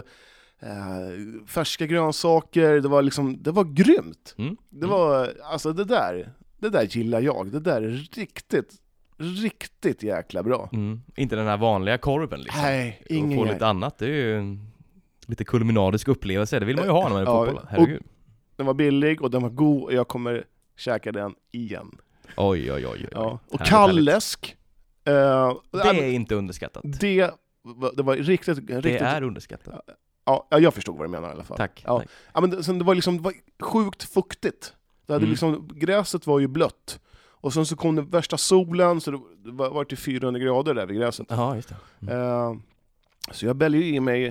[0.59, 4.35] eh, färska grönsaker, det var liksom, det var grymt.
[4.37, 4.57] Mm.
[4.69, 8.73] Det var, alltså det där, det där gillar jag, det där är riktigt,
[9.17, 10.69] riktigt jäkla bra.
[10.73, 11.01] Mm.
[11.15, 12.61] Inte den här vanliga korven liksom.
[12.61, 13.53] Nej, och ingen få grej.
[13.53, 14.71] lite annat, det är ju en
[15.27, 17.63] lite kulminarisk upplevelse, det vill man ju ha när man är på Ja, fotboll.
[17.63, 18.03] och- Herregud.
[18.55, 20.43] Den var billig och den var god och jag kommer
[20.77, 21.91] käka den igen.
[22.37, 22.87] Oj, oj, oj.
[22.87, 23.07] oj.
[23.11, 23.39] Ja.
[23.49, 24.55] Och Härligt, eh, härligt.
[25.03, 26.83] Det är inte underskattat.
[26.99, 27.31] det,
[27.95, 29.85] det var riktigt, riktigt Det är underskattat.
[30.25, 31.57] ja, jag förstod vad du menar i alla fall.
[31.57, 31.83] Tack.
[31.87, 31.99] Ja.
[31.99, 32.09] tack.
[32.33, 34.73] Ja, men det, sen det, var liksom, det var sjukt fuktigt.
[35.05, 35.29] Det hade Mm.
[35.31, 36.99] liksom, gräset var ju blött.
[37.41, 40.85] Och sen så kom den värsta solen, så det var, var till 400 grader där
[40.85, 41.27] vid gräset.
[41.29, 42.13] Ja, just det.
[42.13, 42.53] Eh,
[43.31, 44.25] så jag bälgade i mig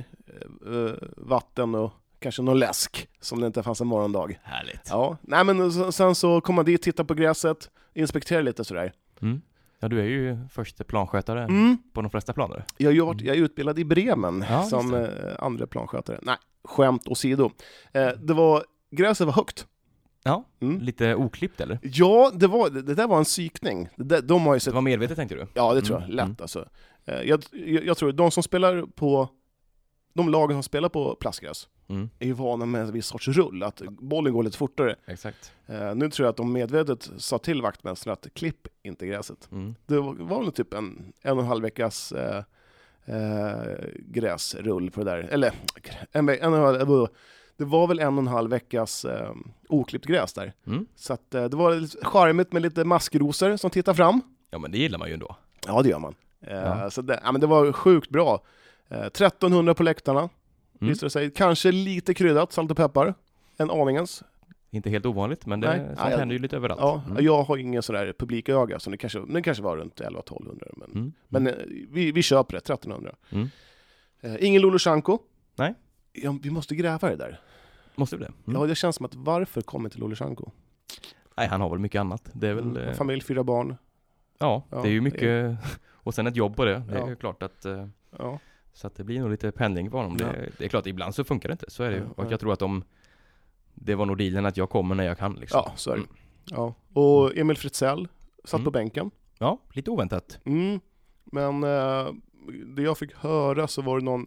[0.67, 4.39] eh, vatten och kanske någon läsk, som det inte fanns en morgondag.
[4.43, 4.81] Härligt.
[4.91, 8.93] Ja, nej men sen- så kom man dit, titta på gräset, inspektera lite sådär.
[9.23, 9.41] Mm.
[9.81, 11.79] Ja, du är ju första planskötare Mm.
[11.93, 12.65] på de flesta planer.
[12.77, 15.09] Jag, varit, jag är utbildad i Bremen Ja, som eh,
[15.39, 16.19] andra planskötare.
[16.23, 17.51] Nej, skämt åsido.
[17.93, 19.67] Eh, det var, gräset var högt.
[20.25, 20.81] Ja, Mm.
[20.81, 21.79] lite oklippt eller?
[21.83, 23.89] Ja, det, var, det, det där var en psykning.
[23.97, 24.75] Det där, de har ju Det sett...
[24.75, 25.47] var medvetet tänkte du?
[25.55, 26.05] Ja, det tror jag.
[26.05, 26.37] Mm, Lätt mm.
[26.41, 26.69] alltså.
[27.05, 29.29] Eh, jag, jag, jag tror de som spelar på...
[30.19, 32.11] De lagen som spelar på plastgräs Mm.
[32.19, 34.97] är ju vana med en viss sorts rull, att bollen går lite fortare.
[35.07, 35.53] Exakt.
[35.67, 39.49] Eh, nu tror jag att de medvetet sa till vaktmästaren att klipp inte gräset.
[39.53, 39.75] Mm.
[39.87, 42.43] Det var, var väl typ en, en och en halv veckas eh,
[43.05, 45.19] eh, gräsrull på det där.
[45.19, 45.53] Eller,
[46.13, 47.07] en, en en
[47.57, 49.33] det var väl en och en halv veckas eh,
[49.69, 50.53] oklippt gräs där.
[50.67, 50.87] Mm.
[50.97, 54.21] Så att, eh, det var charmigt med lite maskrosor som tittar fram.
[54.51, 55.37] Ja, men det gillar man ju ändå.
[55.67, 56.15] Ja, det gör man.
[56.41, 56.91] Eh, Ja.
[56.91, 58.43] Så det, ja, men det var sjukt bra.
[58.91, 60.89] Eh, 1300 på läktarna, Mm.
[60.89, 61.31] visade det sig.
[61.31, 63.15] Kanske lite kryddat, salt och peppar.
[63.57, 64.23] En aningens.
[64.71, 65.79] Inte helt ovanligt, men det, Nej.
[65.97, 66.81] sånt Ja, händer ju lite överallt.
[66.81, 67.25] Ja, Mm.
[67.25, 70.73] Jag har ingen sådär publiköga, så det kanske, det kanske var runt 1100-1200.
[70.77, 71.13] Men, Mm.
[71.29, 71.55] men eh,
[71.91, 73.15] vi, vi köper det, 1300.
[73.31, 73.49] Mm.
[74.21, 75.19] Eh, ingen Lulushanko.
[75.57, 75.75] Nej.
[76.13, 77.41] Ja, vi måste gräva det där.
[77.95, 78.33] Måste vi det?
[78.47, 78.61] Mm.
[78.61, 80.51] Ja, det känns som att varför kommer inte Lulushanko?
[81.37, 82.31] Nej, han har väl mycket annat.
[82.33, 82.65] Det är väl...
[82.65, 83.77] Mm, eh, Familj, fyra barn.
[84.39, 85.57] Ja, Ja, det är ju det mycket...
[85.93, 86.83] Och sen ett jobb på det.
[86.89, 87.65] Det är ju klart att...
[87.65, 87.87] eh,
[88.19, 88.39] Ja.
[88.73, 90.17] Så att det blir nog lite pendling för honom.
[90.21, 90.27] Ja.
[90.27, 91.71] Det, det är klart, ibland så funkar det inte.
[91.71, 92.03] Så är det ju.
[92.17, 92.31] Och ja.
[92.31, 92.85] jag tror att de...
[93.75, 95.63] Det var nog dealen att jag kommer när jag kan liksom.
[95.67, 96.01] ja, så är det.
[96.03, 96.11] Mm.
[96.45, 96.75] Ja.
[96.93, 98.09] Och Emil Fritzell
[98.45, 98.65] satt Mm.
[98.65, 99.11] på bänken.
[99.39, 100.39] Ja, lite oväntat.
[100.45, 100.81] Mm.
[101.25, 102.13] Men eh,
[102.77, 104.27] det jag fick höra så var det någon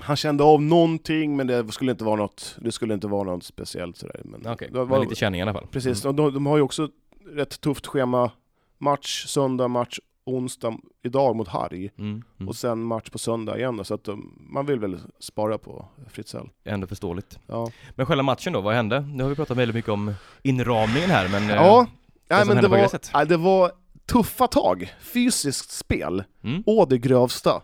[0.00, 3.44] han kände av någonting men det skulle inte vara något, det skulle inte vara något
[3.44, 4.20] speciellt sådär.
[4.24, 5.66] Men det var, men lite känning i alla fall.
[5.70, 6.16] Precis, Mm.
[6.16, 6.88] de, de har ju också
[7.26, 8.30] rätt tufft schema.
[8.78, 11.90] Match söndag, match onsdag idag mot Harry.
[11.98, 12.22] Mm.
[12.38, 12.48] Mm.
[12.48, 15.84] Och sen match på söndag igen då, så att de, man vill väl spara på
[16.10, 16.48] Fritzell.
[16.64, 17.38] Ändå förståeligt.
[17.46, 19.00] Ja, Men själva matchen då, vad hände?
[19.00, 21.50] Nu har vi pratat väldigt mycket om inramningen här, men...
[21.50, 21.86] eh, ja
[22.28, 23.72] nej, som men det var, nej, det var
[24.06, 26.62] tuffa tag, fysiskt spel, Mm.
[26.66, 27.62] å det grövsta.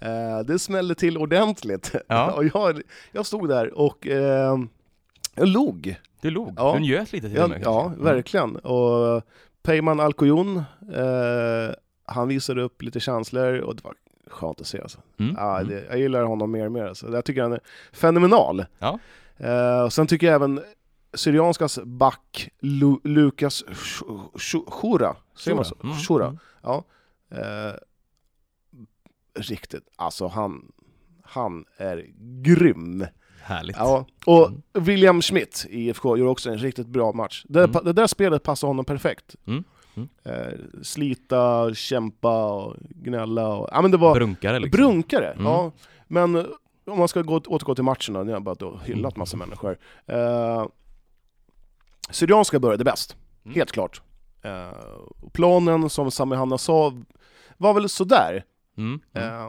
[0.00, 1.92] Eh, det smällde till ordentligt.
[2.08, 2.30] Ja.
[2.36, 2.80] och jag,
[3.12, 4.58] jag stod där och eh,
[5.34, 5.96] jag log.
[6.20, 6.72] Du log, Ja.
[6.74, 8.02] du njöt lite till Ja, och med, ja kanske.
[8.04, 8.56] verkligen.
[8.56, 9.22] Och
[9.62, 10.56] Peyman Alcoyon,
[10.94, 11.74] eh,
[12.08, 13.94] han visade upp lite känslor och det var
[14.26, 14.80] skönt att se.
[14.80, 14.98] Alltså.
[15.18, 15.34] Mm.
[15.38, 15.68] Ja, Mm.
[15.68, 16.84] det, jag gillar honom mer och mer.
[16.84, 17.12] Alltså.
[17.12, 17.60] Jag tycker han är
[17.92, 18.64] fenomenal.
[18.78, 18.98] Ja.
[19.36, 20.60] Eh, och sen tycker jag även
[21.14, 25.76] Syrianskas back Lu, Lukas Sh- Sh- Shura, säger man så?
[25.82, 25.96] Mm.
[25.96, 26.26] Shura.
[26.26, 26.38] Mm.
[26.62, 26.84] Ja.
[27.30, 27.74] Eh,
[29.34, 30.72] riktigt, alltså han,
[31.22, 32.04] han är
[32.42, 33.06] grym.
[33.40, 33.76] Härligt.
[33.76, 34.62] Ja, och Mm.
[34.72, 37.44] William Schmidt i IFK gjorde också en riktigt bra match.
[37.48, 37.84] Det, Mm.
[37.84, 39.36] det där spelet passar honom perfekt.
[39.98, 40.08] Mm.
[40.24, 40.48] Mm.
[40.48, 43.48] Eh, slita, kämpa och gnälla.
[43.48, 44.76] Och, ja, men det var Brunkare liksom.
[44.80, 45.30] brunkare.
[45.32, 45.44] Mm.
[45.46, 45.72] Ja.
[46.06, 46.44] Men eh,
[46.86, 49.78] om man ska gå, återgå till matchen då, ni har bara då hyllat massa människor.
[50.06, 50.66] Eh,
[52.10, 53.54] Syrianska började bäst, Mm.
[53.54, 54.02] helt klart.
[54.42, 54.68] Eh,
[55.32, 56.92] planen, som Sami Hanna sa,
[57.56, 58.44] var väl sådär.
[58.76, 59.00] Mm.
[59.12, 59.28] Mm.
[59.28, 59.46] Eh,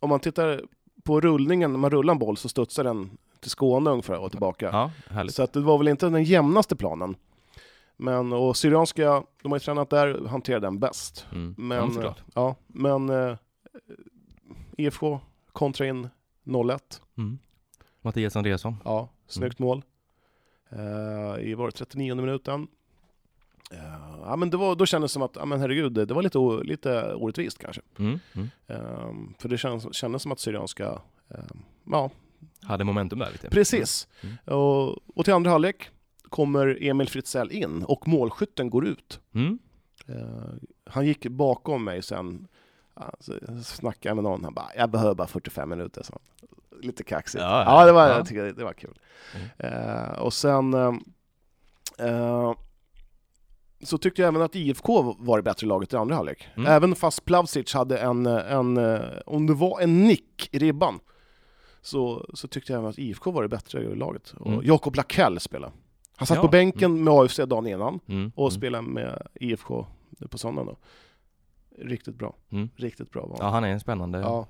[0.00, 0.60] om man tittar
[1.04, 4.90] på rullningen, när man rullar en boll så studsar den till Skåne ungefär och tillbaka.
[5.12, 5.28] Ja.
[5.28, 7.14] Så att det var väl inte den jämnaste planen.
[8.00, 11.26] Men, och Syrianska, de har ju tränat där, hanterar den bäst.
[11.32, 11.54] Mm.
[11.58, 13.36] Men, ja, ja, men eh,
[14.76, 15.20] IFK
[15.52, 16.08] kontra in
[16.44, 16.80] 0-1.
[17.18, 17.38] Mm.
[18.00, 18.76] Mattias Andreasson.
[18.84, 19.84] Ja, snyggt mål.
[20.72, 22.68] Uh, I var det 39 minuten.
[23.72, 26.22] Uh, ja, men det var, då kändes det som att, ja, men herregud, det, var
[26.22, 27.82] lite, lite orättvist kanske.
[27.98, 28.18] Mm.
[28.32, 28.48] Mm.
[28.70, 31.00] Uh, för det kändes, kändes som att Syrianska,
[31.84, 32.10] ja.
[32.62, 33.50] Hade momentum där lite.
[33.50, 34.08] Precis.
[34.20, 34.36] Mm.
[34.44, 35.90] Och, och till andra halvlek
[36.30, 39.20] kommer Emil Fritzell in och målskytten går ut.
[39.34, 39.58] Mm.
[40.84, 42.46] han gick bakom mig sen,
[42.94, 43.32] alltså,
[43.64, 46.02] snackade med någon, han bara, jag behöver bara 45 minuter.
[46.02, 46.18] Så
[46.82, 47.42] lite kaxigt.
[47.42, 48.16] Ja, ja, det, var, ja.
[48.16, 48.98] Jag tycker det, det var kul.
[49.34, 49.74] Mm.
[49.74, 52.52] Uh, och sen uh,
[53.82, 56.48] så tyckte jag även att IFK var det bättre laget i andra halvlek.
[56.54, 56.72] Mm.
[56.72, 61.00] Även fast Plavsic hade en, en, om det var en nick i ribban,
[61.82, 64.34] så, så tyckte jag även att IFK var det bättre laget.
[64.38, 64.60] Och mm.
[64.64, 65.72] Jakob Lakell spelade.
[66.20, 66.42] Han satt ja.
[66.42, 68.32] på bänken med AFC dagen innan mm.
[68.34, 68.50] och mm.
[68.50, 69.86] spelade med IFK
[70.30, 70.66] på söndagen.
[70.66, 70.76] Då.
[71.84, 72.36] Riktigt bra.
[72.50, 72.68] Mm.
[72.76, 73.36] Riktigt bra var.
[73.40, 74.46] Ja, han är en spännande ja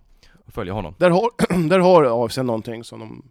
[0.51, 0.95] och följa honom.
[0.99, 1.31] Där har,
[1.69, 3.23] där har AFC någonting som de...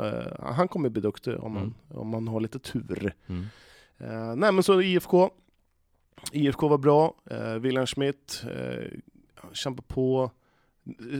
[0.00, 3.14] Uh, han kommer bli duktig om man, om man har lite tur.
[3.28, 5.30] Uh, nej men så IFK.
[6.32, 7.14] IFK var bra.
[7.32, 8.88] Uh, William Schmidt uh,
[9.52, 10.30] kämpade på.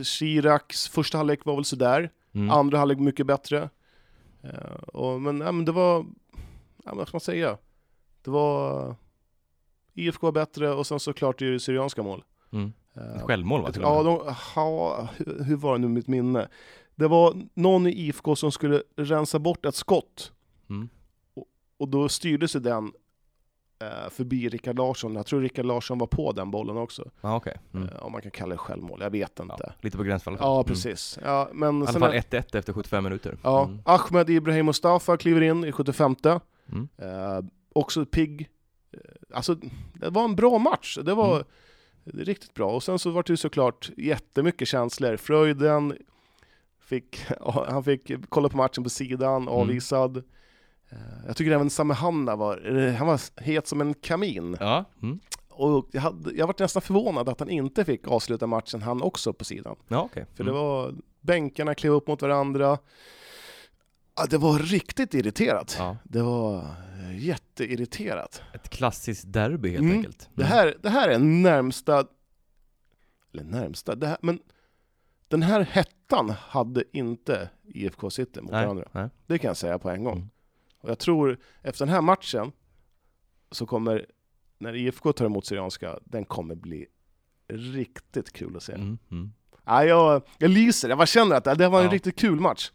[0.03, 2.09] Chiracs första halvlek var väl sådär.
[2.33, 2.49] Mm.
[2.49, 3.69] Andra halvlek mycket bättre.
[4.45, 6.05] Uh, och, men, ja, men det var...
[6.83, 7.57] Ja, vad ska man säga?
[8.21, 8.95] Det var...
[9.93, 12.23] IFK bättre och sen såklart det Syrianska mål.
[12.51, 12.73] Mm.
[12.95, 13.71] Eh, självmål va?
[13.81, 15.07] Ja, de, ha,
[15.45, 16.47] hur var det nu mitt minne?
[16.95, 20.31] Det var någon i IFK som skulle rensa bort ett skott.
[20.69, 20.89] Mm.
[21.33, 21.45] Och,
[21.77, 22.91] och, då styrde sig den eh,
[24.09, 25.15] förbi Rickard Larsson.
[25.15, 27.11] Jag tror Rickard Larsson var på den bollen också.
[27.21, 27.53] Ah, okay.
[27.73, 27.89] Mm.
[27.89, 29.55] Eh, om man kan kalla det självmål, jag vet inte.
[29.59, 30.39] Ja, lite på gränsfallet.
[30.41, 31.17] Ja, precis.
[31.17, 31.29] Mm.
[31.29, 33.37] Ja, men I alla fall 1-1 efter 75 minuter.
[33.43, 33.79] Ja, mm.
[33.85, 36.87] Ahmed Ibrahim Mustafa kliver in i 75 mm.
[36.97, 38.49] eh, Också pigg.
[38.91, 38.99] Eh,
[39.33, 39.55] alltså,
[39.93, 40.97] det var en bra match.
[41.03, 41.45] Det var mm
[42.13, 42.71] riktigt bra.
[42.71, 45.17] Och sen så var det såklart jättemycket känslor.
[45.17, 45.97] Fröjden
[46.79, 47.25] fick,
[47.67, 49.47] han fick kolla på matchen på sidan, mm.
[49.47, 50.23] avvisad.
[50.89, 51.03] Mm.
[51.27, 54.57] Jag tycker även Sami Hanna var, eh, han var het som en kamin.
[54.59, 54.85] Ja.
[55.01, 55.19] Mm.
[55.49, 59.33] Och jag, hade, jag var nästan förvånad att han inte fick avsluta matchen han också
[59.33, 59.75] på sidan.
[59.87, 60.25] Ja, okay.
[60.35, 60.63] För det mm.
[60.63, 62.77] var, bänkarna klev upp mot varandra.
[64.15, 65.75] Ja, det var riktigt irriterat.
[65.79, 65.97] Ja.
[66.03, 66.75] Det var
[67.13, 68.41] jätteirriterat.
[68.53, 69.97] Ett klassiskt derby helt mm.
[69.97, 70.25] enkelt.
[70.25, 70.35] Mm.
[70.35, 72.07] Det, här, det här är närmsta,
[73.33, 74.39] eller närmsta, det här, men
[75.27, 78.87] den här hettan hade inte IFK City mot nej, varandra.
[78.91, 79.09] Nej.
[79.27, 80.17] Det kan jag säga på en gång.
[80.17, 80.29] Mm.
[80.85, 82.51] Och jag tror efter den här matchen
[83.51, 84.05] så kommer,
[84.57, 86.85] när IFK tar emot Syrianska, den kommer bli
[87.47, 88.73] riktigt kul att se.
[88.73, 89.33] Mm, mm.
[89.65, 91.91] Ja, jag, jag lyser, jag bara känner att det var en ja.
[91.91, 92.71] riktigt kul match.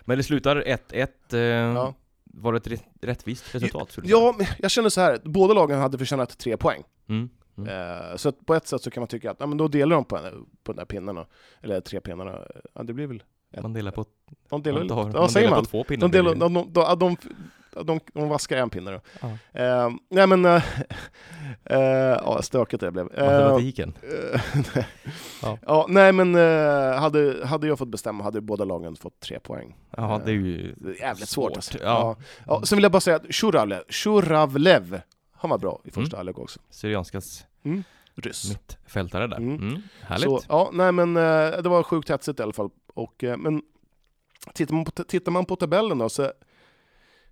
[0.00, 1.08] Men det slutar 1-1.
[1.32, 1.94] Eh, ja.
[2.24, 3.98] Var det ett rättvist resultat?
[4.02, 5.20] Ja, jag känner så här.
[5.24, 6.82] båda lagen hade förtjänat tre poäng.
[7.08, 7.28] Mm.
[7.58, 7.68] Mm.
[7.68, 10.04] Eh, så på ett sätt så kan man tycka att ja, men då delar de
[10.04, 10.18] på,
[10.62, 11.26] på de där pinnarna,
[11.62, 12.40] eller tre pinnarna.
[12.74, 13.22] Ja, det blir väl.
[13.62, 14.04] Man delar på,
[14.50, 16.08] de delar, man tar, ja, man delar på två pinnar.
[16.08, 17.16] De, delar, de, de, de, de,
[17.82, 19.26] de, de vaskar en pinne då.
[19.26, 20.60] Uh, nej men, uh, uh,
[22.24, 23.04] ja stökigt det blev.
[23.04, 23.92] Matematiken.
[25.42, 25.58] ja.
[25.66, 25.86] ja.
[25.88, 26.34] nej men
[26.94, 29.76] hade, hade jag fått bestämma hade båda lagen fått tre poäng.
[29.96, 31.50] Ja, det är ju jävligt svårt.
[31.52, 31.78] svårt alltså.
[31.82, 32.16] ja.
[32.46, 32.62] Ja.
[32.64, 35.00] Sen vill jag bara säga att Shuravlev, Shuravlev
[35.32, 36.18] han var bra i första mm.
[36.18, 36.60] halvlek också.
[36.70, 37.84] Syrianskas mm.
[38.14, 38.48] Ryss.
[38.48, 39.36] Mittfältare där.
[39.36, 39.54] Mm.
[39.54, 39.82] Mm.
[40.02, 40.24] Härligt.
[40.24, 42.70] Så, ja, nej men det var sjukt hetsigt i alla fall.
[42.94, 43.62] Och, men
[44.52, 46.32] tittar man, på, tittar man på tabellen då så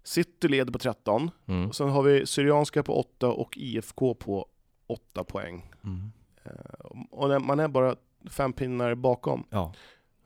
[0.03, 1.69] City leder på 13, mm.
[1.69, 4.47] och sen har vi Syrianska på 8 och IFK på
[4.87, 5.71] 8 poäng.
[5.85, 6.13] Mm.
[6.47, 7.97] Uh, och man är bara
[8.31, 9.47] fem pinnar bakom.
[9.51, 9.75] Ja.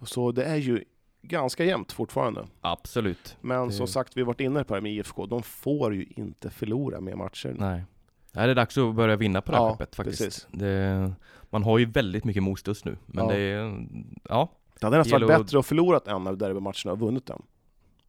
[0.03, 0.85] Så det är ju
[1.23, 2.47] ganska jämnt fortfarande.
[2.61, 3.37] Absolut.
[3.41, 3.75] Men det...
[3.75, 7.01] som sagt, vi har varit inne på det med IFK, de får ju inte förlora
[7.01, 7.55] mer matcher.
[7.59, 7.85] Nej.
[8.33, 10.49] Det är dags att börja vinna på det här ja, skeppet faktiskt.
[10.51, 11.13] Det,
[11.51, 13.33] man har ju väldigt mycket motstånd nu, men ja.
[13.33, 13.87] det är,
[14.29, 14.49] ja.
[14.81, 17.43] Det hade nästan varit bättre att förlora en av derbymatcherna och vunnit den.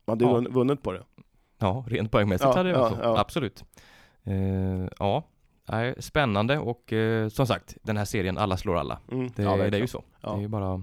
[0.06, 0.52] Man hade ju ja.
[0.52, 1.04] vunnit på det.
[1.58, 3.20] Ja, rent poängmässigt ja, hade det varit ja, ja.
[3.20, 3.64] Absolut.
[4.28, 5.24] Uh, ja,
[5.98, 9.00] spännande och uh, som sagt, den här serien, alla slår alla.
[9.12, 9.28] Mm.
[9.36, 10.04] Det, det, är ju så.
[10.22, 10.82] Det är ju bara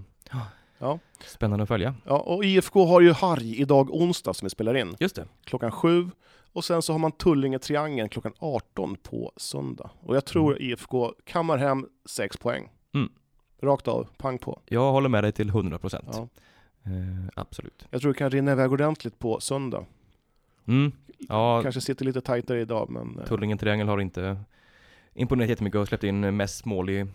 [0.78, 0.98] ja.
[1.26, 1.94] spännande att följa.
[2.04, 4.94] Ja, och IFK har ju Harj idag onsdag som vi spelar in.
[5.00, 5.26] Just det.
[5.44, 6.10] Klockan sju.
[6.52, 9.90] Och sen så har man Tullinge Triangeln klockan 18 på söndag.
[10.00, 10.70] Och jag tror mm.
[10.70, 12.68] IFK kammar hem sex poäng.
[12.94, 13.12] Mm.
[13.64, 14.60] Rakt av, pang på.
[14.66, 16.08] Jag håller med dig till 100 procent.
[16.12, 16.28] Ja.
[16.86, 17.86] Uh, absolut.
[17.90, 19.84] Jag tror det kan rinna iväg ordentligt på söndag.
[20.66, 20.92] Mm.
[21.28, 23.18] Ja, Kanske sitter lite tajtare idag men...
[23.18, 24.36] Eh, Tullingen Triangel har inte
[25.14, 27.06] imponerat jättemycket och släppt in mest mål i,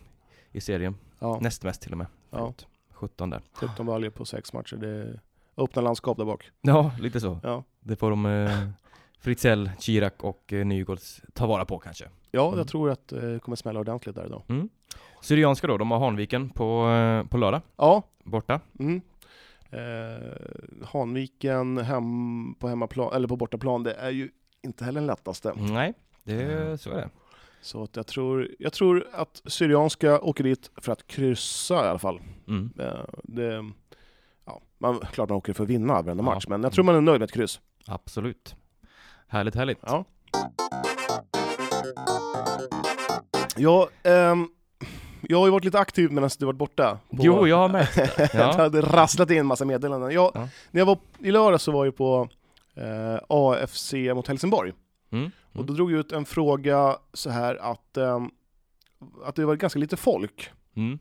[0.52, 0.94] i serien.
[1.18, 1.38] Ja.
[1.40, 2.06] Näst mest till och med.
[2.30, 2.54] Ja.
[2.90, 3.42] 17 där.
[3.52, 4.76] 17 valjer på sex matcher.
[4.76, 5.20] Det är
[5.56, 6.50] öppna landskap där bak.
[6.60, 7.38] Ja, lite så.
[7.42, 7.64] Ja.
[7.80, 8.68] Det får de eh,
[9.18, 12.08] Fritzell, Chirac och eh, Nygårds ta vara på kanske.
[12.30, 12.58] Ja, mm.
[12.58, 14.42] jag tror att det eh, kommer smälla ordentligt där idag.
[14.48, 14.68] Mm.
[15.22, 18.60] Syrianska då, de har Hanviken på, eh, på lördag, Ja, borta.
[18.78, 19.00] mm.
[19.70, 24.30] eh, Hanviken hem, på hemmaplan, eller på bortaplan, det är ju
[24.62, 25.52] inte heller den lättaste.
[25.56, 27.10] Nej, det, så är det.
[27.62, 31.98] Så att jag, tror, jag tror att Syrianska åker dit för att kryssa i alla
[31.98, 32.20] fall.
[32.48, 32.70] Mm.
[32.78, 33.64] Eh, det,
[34.44, 36.34] ja, man, klart man åker för att vinna varenda Ja.
[36.34, 37.60] match, men jag tror man är nöjd med ett kryss.
[37.86, 38.54] Absolut.
[39.28, 39.78] Härligt, härligt.
[39.82, 40.04] Ja.
[43.56, 44.48] Ja, ehm,
[45.28, 46.98] jag har ju varit lite aktiv medan du varit borta.
[47.10, 48.18] på- Jo, jag har märkt det.
[48.34, 48.52] jag Ja.
[48.56, 50.10] hade rasslat in en massa meddelanden.
[50.10, 50.48] Jag, Ja.
[50.70, 52.28] När jag var i lördag så var jag på
[52.76, 54.72] eh, AFC mot Helsingborg.
[55.12, 55.30] Mm.
[55.54, 58.30] Och då drog jag ut en fråga så här att, ehm,
[59.24, 60.50] att det var ganska lite folk.
[60.76, 60.98] Mm.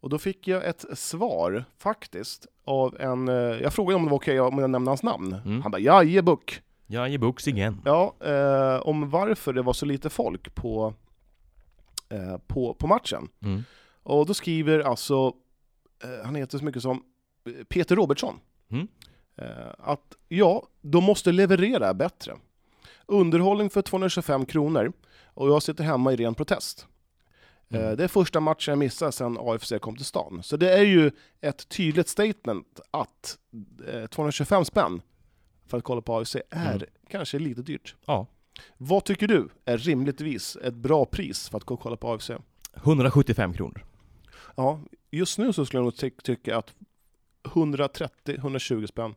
[0.00, 4.16] Och då fick jag ett svar faktiskt av en, eh, jag frågade om det var
[4.18, 5.32] okej om jag nämnde hans namn.
[5.44, 5.62] Mm.
[5.62, 6.62] Han bara jajebuk.
[6.92, 7.82] Jag ger books igen.
[7.84, 10.94] Ja, eh, om varför det var så lite folk på,
[12.08, 13.28] eh, på, på matchen.
[13.42, 13.62] Mm.
[14.02, 15.32] Och då skriver alltså,
[16.04, 17.02] eh, han heter så mycket som
[17.46, 18.88] eh, Peter Robertsson, Mm.
[19.36, 22.36] eh, att ja, de måste leverera bättre.
[23.06, 24.92] Underhållning för 225 kronor
[25.24, 26.86] och jag sitter hemma i ren protest.
[27.70, 27.96] Eh, Mm.
[27.96, 30.42] Det är första matchen jag missar sedan AFC kom till stan.
[30.42, 31.10] Så det är ju
[31.40, 33.38] ett tydligt statement att
[33.92, 35.02] eh, 225 spänn
[35.70, 36.82] för att kolla på AFC är Mm.
[37.10, 37.94] kanske lite dyrt.
[38.06, 38.26] Ja.
[38.76, 42.30] Vad tycker du är rimligtvis ett bra pris för att gå och kolla på AFC?
[42.74, 43.84] 175 kronor.
[44.56, 46.74] Ja, just nu så skulle jag nog ty- tycka att
[47.42, 49.14] 130-120 spänn.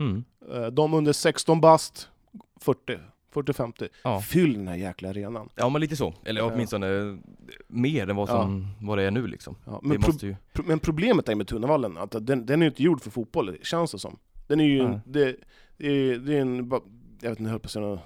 [0.00, 0.24] Mm.
[0.52, 2.08] Eh, De under 16 bast,
[2.60, 2.98] 40.
[3.34, 3.88] 40-50.
[4.04, 4.20] Ja.
[4.20, 5.48] Fyll den här jäkla arenan.
[5.54, 6.14] ja, men lite så.
[6.24, 6.50] Eller Ja.
[6.54, 7.18] åtminstone
[7.68, 9.56] mer än vad, som, vad det är nu liksom.
[9.66, 10.36] Ja, men, pro- ju...
[10.52, 13.56] pro- men problemet är med Tunnevallen att den, den är ju inte gjord för fotboll,
[13.62, 14.18] känns det som.
[14.46, 15.36] Den är ju, det,
[15.80, 16.56] det, är, det är en,
[17.22, 18.00] jag vet inte, jag höll på att säga något-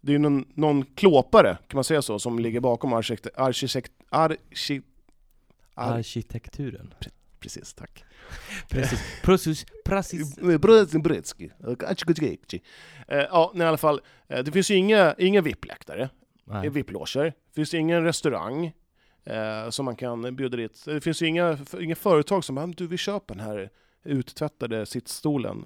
[0.00, 4.82] det är någon, någon klåpare, kan man säga så, som ligger bakom arkitekt, arkitekt, arki,
[5.74, 6.94] ar, Arkitekturen.
[7.40, 8.04] precis, tack.
[8.70, 9.00] Precis.
[9.22, 9.66] Precis.
[9.84, 10.38] Precis.
[13.08, 14.00] Eh, Ja, i alla fall.
[14.28, 16.08] eh, Det finns ju inga, inga VIP-läktare,
[16.44, 16.68] Nej.
[16.68, 17.24] VIP-loger.
[17.24, 18.72] Det finns ingen restaurang
[19.24, 20.82] eh, som man kan bjuda dit.
[20.84, 23.70] Det finns ju inga, inga företag som bara, du vi köper den här
[24.06, 25.64] uttvättade sittstolen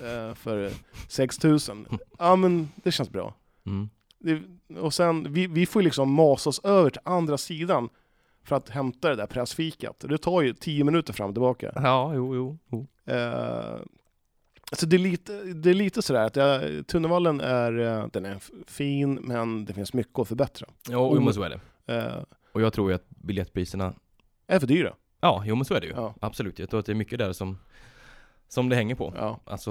[0.00, 0.70] eh, för
[1.08, 1.86] 6000.
[2.18, 3.34] Ja men det känns bra.
[3.66, 3.88] Mm.
[4.18, 4.42] Det,
[4.80, 7.88] och sen, vi, vi får liksom masa oss över till andra sidan
[8.44, 10.04] för att hämta det där pressfikat.
[10.08, 11.72] Det tar ju 10 minuter fram och tillbaka.
[11.74, 12.58] Ja, jo, jo.
[12.70, 12.86] jo.
[13.14, 13.74] Eh,
[14.70, 18.38] alltså det, är lite, det är lite sådär att jag, Tunnevallen är, eh, den är
[18.66, 20.68] fin, men det finns mycket att förbättra.
[20.88, 21.60] Jo, jo, men så är det.
[21.94, 22.22] Eh,
[22.52, 23.94] Och jag tror ju att biljettpriserna
[24.46, 24.94] är för dyra.
[25.20, 25.92] Ja, jo men så är det ju.
[25.92, 26.14] Ja.
[26.20, 26.58] Absolut.
[26.58, 27.58] Jag tror att det är mycket där som,
[28.48, 29.12] som det hänger på.
[29.16, 29.70] Ja, Alltså,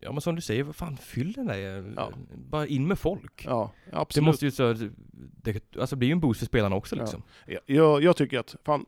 [0.00, 1.92] ja men som du säger, vad fan, fyll den där.
[1.96, 2.10] Ja.
[2.34, 3.44] Bara in med folk.
[3.46, 4.24] ja det absolut.
[4.26, 4.72] måste ju så,
[5.42, 7.02] det, alltså det blir ju en boost för spelarna också Ja.
[7.02, 7.22] liksom.
[7.46, 8.86] Jag, jag, jag tycker att, fan,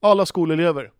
[0.00, 0.92] alla skolelever,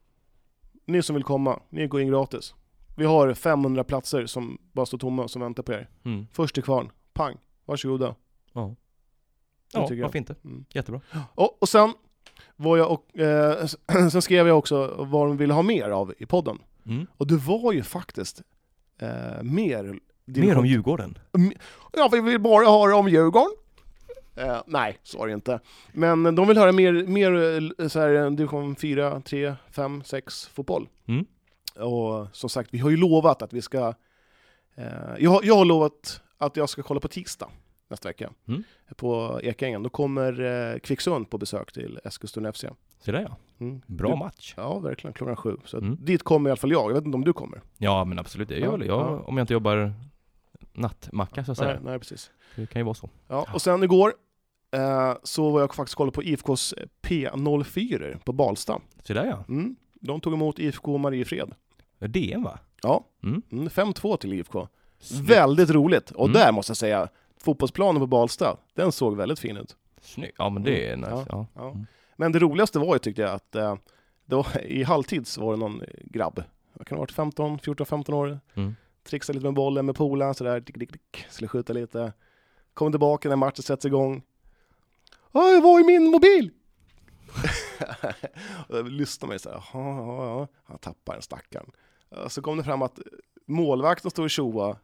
[0.84, 2.55] ni som vill komma, ni går in gratis.
[2.97, 5.89] Vi har 500 platser som bara står tomma som väntar på er.
[6.05, 6.26] Mm.
[6.32, 8.14] Först till kvarn, pang, varsågoda.
[8.53, 8.74] Ja.
[9.72, 10.03] Det Ja, jag.
[10.03, 10.34] varför inte?
[10.45, 10.64] Mm.
[10.70, 11.01] Jättebra.
[11.34, 11.95] Och, och sen
[12.57, 13.66] var jag och, eh,
[14.11, 16.59] sen skrev jag också vad de ville ha mer av i podden.
[16.87, 17.07] Mm.
[17.16, 18.43] Och det var ju faktiskt
[19.01, 19.99] eh, mer...
[20.24, 21.18] Mer om Djurgården.
[21.93, 23.51] Ja, vi vill bara höra om Djurgården.
[24.37, 25.61] Eh, nej, så var det inte.
[25.93, 27.32] Men de vill höra mer, mer
[27.82, 30.89] eh, så här, eh, division 4, 3, 5, 6 fotboll.
[31.09, 31.24] Mm.
[31.91, 33.95] Och som sagt, vi har ju lovat att vi ska...
[34.74, 34.84] Eh,
[35.18, 37.49] jag, har- jag har lovat att jag ska kolla på tisdag
[37.89, 38.30] nästa vecka.
[38.49, 38.62] Mm.
[38.97, 39.82] På Ekängen.
[39.82, 40.41] Då kommer
[40.72, 42.64] eh, Kvicksund på besök till Eskilstuna FC.
[43.01, 43.37] Så där ja.
[43.61, 43.80] Mm.
[43.87, 44.55] Bra Du- match.
[44.57, 45.14] Ja, verkligen.
[45.14, 45.57] Klockan sju.
[45.64, 45.97] Så Mm.
[46.01, 46.91] dit kommer i alla fall jag.
[46.91, 47.62] Jag vet inte om du kommer?
[47.78, 49.22] Ja men absolut, det gör väl jag ja.
[49.26, 49.93] om jag inte jobbar
[50.72, 51.80] nattmacka så att säga.
[51.84, 52.30] Nej, precis.
[52.57, 53.11] Det kan ju vara så.
[53.28, 54.12] Ja, och sen igår
[54.70, 58.80] eh, så var jag faktiskt kolla på IFKs P04 på Balsta.
[59.03, 59.45] Så där ja.
[59.49, 59.76] Mm.
[59.95, 61.55] De tog emot IFK Mariefred.
[61.99, 62.59] DN va?
[62.82, 63.43] Ja, Mm.
[63.53, 64.68] mm, 5-2 till IFK.
[64.99, 65.30] Snyggt.
[65.30, 66.11] Väldigt roligt.
[66.11, 66.32] Och Mm.
[66.41, 67.09] där måste jag säga,
[67.47, 69.76] fotbollsplanen på Balsta, den såg väldigt fin ut.
[70.01, 70.34] Snyggt.
[70.38, 71.11] Ja men det är Mm.
[71.11, 71.26] nice.
[71.30, 71.47] Ja.
[71.55, 71.70] Ja.
[71.70, 71.86] Mm.
[72.16, 73.76] Men det roligaste var ju tyckte jag att eh,
[74.24, 76.42] var, i halvtid så var det någon grabb,
[76.72, 78.76] vad kan ha varit, 15, 14-15 år, Mm.
[79.05, 82.12] trixade lite med bollen med polaren sådär, dick, dick, dick, skulle skjuta lite.
[82.74, 84.22] Kommer tillbaka när matchen sätts igång.
[85.32, 86.51] Oj, var är min mobil?
[88.68, 90.49] och jag lyssnade mig såhär, jaha, ja, ja.
[90.64, 91.70] Han tappar en stackaren.
[92.28, 92.99] Så kom det fram att
[93.47, 94.78] målvakten stod och tjoade.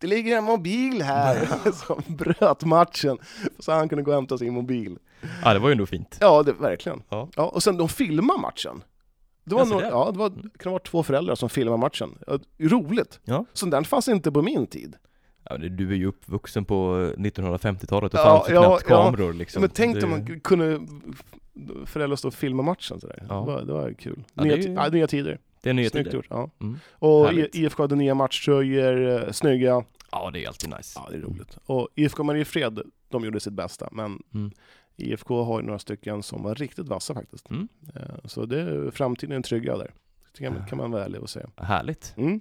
[0.00, 1.48] Det ligger en mobil här!
[1.72, 3.18] Som bröt matchen.
[3.58, 4.98] Så han kunde gå och hämta sin mobil.
[5.44, 6.16] ja det var ju ändå fint.
[6.20, 7.02] Ja, det, verkligen.
[7.08, 7.28] Ja.
[7.36, 8.82] Ja, och sen de filmar matchen.
[9.44, 9.88] Det var, där.
[9.90, 12.18] ja, det var, det kan ha varit två föräldrar som filmade matchen.
[12.26, 13.20] Ja, roligt!
[13.24, 13.44] Ja.
[13.52, 14.96] Sånt där fanns inte på min tid.
[15.44, 16.74] Ja, du är ju uppvuxen på
[17.16, 19.60] 1950-talet och Ja, fanns ja, knappt kameror liksom.
[19.60, 20.80] Men tänk Det- om man kunde
[21.86, 23.26] föräldrar stå och filma matchen sådär.
[23.28, 23.34] Ja.
[23.34, 24.24] Det, var, det var kul.
[24.34, 25.38] Nya, ju- nya tider.
[25.62, 26.16] Det är nya Snyggt tider.
[26.16, 26.26] gjort.
[26.30, 26.50] Ja.
[26.60, 26.78] Mm.
[26.92, 27.54] Och Härligt.
[27.54, 29.84] IFK hade nya matchtröjor, eh, snygga.
[30.10, 31.00] Ja, det är alltid nice.
[31.04, 31.58] Ja, det är roligt.
[31.66, 33.88] Och IFK Mariefred, de gjorde sitt bästa.
[33.92, 34.50] Men Mm.
[34.96, 37.50] IFK har ju några stycken som var riktigt vassa faktiskt.
[37.50, 37.68] Mm.
[37.94, 39.90] Eh, Så det är framtiden är trygga där.
[40.38, 41.48] Det kan, kan man vara ärlig och säga.
[41.56, 42.14] Härligt.
[42.16, 42.40] Mm.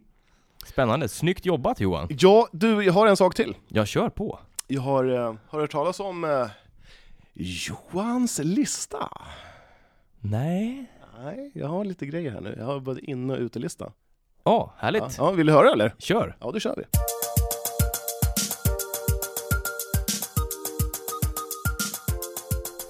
[0.65, 1.07] Spännande.
[1.09, 2.07] Snyggt jobbat Johan.
[2.19, 3.55] Ja, du, jag har en sak till.
[3.67, 4.39] Jag kör på.
[4.67, 6.47] Jag har, eh, har hört talas om eh,
[7.33, 9.09] Johans lista.
[10.19, 10.91] Nej.
[11.23, 12.55] Nej, jag har lite grejer här nu.
[12.57, 13.85] Jag har både in och utelista.
[13.85, 13.93] Ja,
[14.43, 15.17] Ja, härligt.
[15.17, 15.93] ja, vill du höra eller?
[15.97, 16.37] Kör.
[16.39, 16.83] Ja, då kör vi.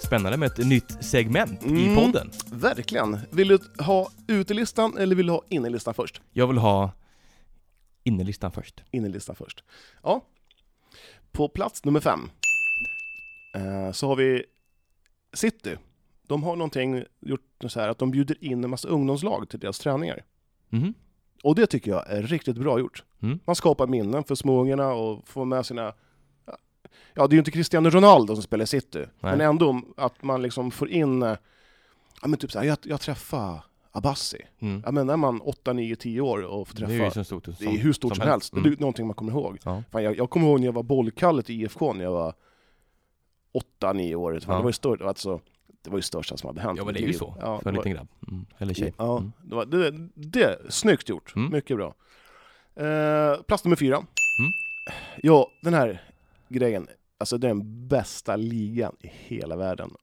[0.04, 1.96] Spännande med ett nytt segment i Mm.
[1.96, 2.32] podden.
[2.52, 3.20] Verkligen.
[3.32, 6.22] Vill du ha utelistan eller vill du ha innelistan först?
[6.32, 6.92] Jag vill ha
[8.04, 8.84] innerlistan först.
[8.92, 9.64] Innelistan först.
[10.04, 10.26] Ja.
[11.32, 12.30] På plats nummer fem
[13.56, 14.44] eh, så har vi
[15.34, 15.78] City.
[16.32, 19.80] De har någonting gjort så här att de bjuder in en massa ungdomslag till deras
[19.80, 20.24] träningar.
[20.70, 20.94] Mhm.
[21.44, 23.04] Och det tycker jag är riktigt bra gjort.
[23.22, 23.40] Mm.
[23.46, 25.94] Man skapar minnen för småungarna och får med sina...
[27.14, 30.42] Ja, det är ju inte Cristiano Ronaldo som spelar i City, men ändå att man
[30.42, 31.22] liksom får in...
[32.22, 33.62] Ja, men typ så här, jag, jag träffade
[33.92, 34.42] Abassi.
[34.60, 34.82] Mm.
[34.86, 37.04] Ja, men när man 8, 9, 10 år och får Det är träffa...
[37.06, 38.54] ju så stort som, Det är hur stort som, helst.
[38.54, 38.64] Mm.
[38.64, 39.60] Det är någonting man kommer ihåg.
[39.64, 39.84] Ja.
[39.92, 42.34] Fan, jag, jag kommer ihåg när jag var bollkallet i IFK när jag var
[43.82, 44.40] 8-9 år.
[44.40, 44.58] Fan, Ja.
[44.58, 45.42] Det var ju stort, alltså,
[45.82, 46.78] det var ju största som hade hänt.
[46.78, 47.36] ja, men det är ju så.
[47.40, 48.08] Ja, för en liten grabb.
[48.28, 48.46] Mm.
[48.58, 48.94] Eller tjej.
[48.98, 49.32] Ja, Mm.
[49.44, 51.36] det, var, det, det, snyggt gjort.
[51.36, 51.52] Mm.
[51.52, 51.94] Mycket bra.
[52.76, 53.96] Eh, plats nummer fyra.
[53.96, 54.52] Mm.
[55.24, 56.04] Ja, den här
[56.50, 56.88] grejen.
[57.18, 59.96] Alltså det är den bästa ligan i hela världen.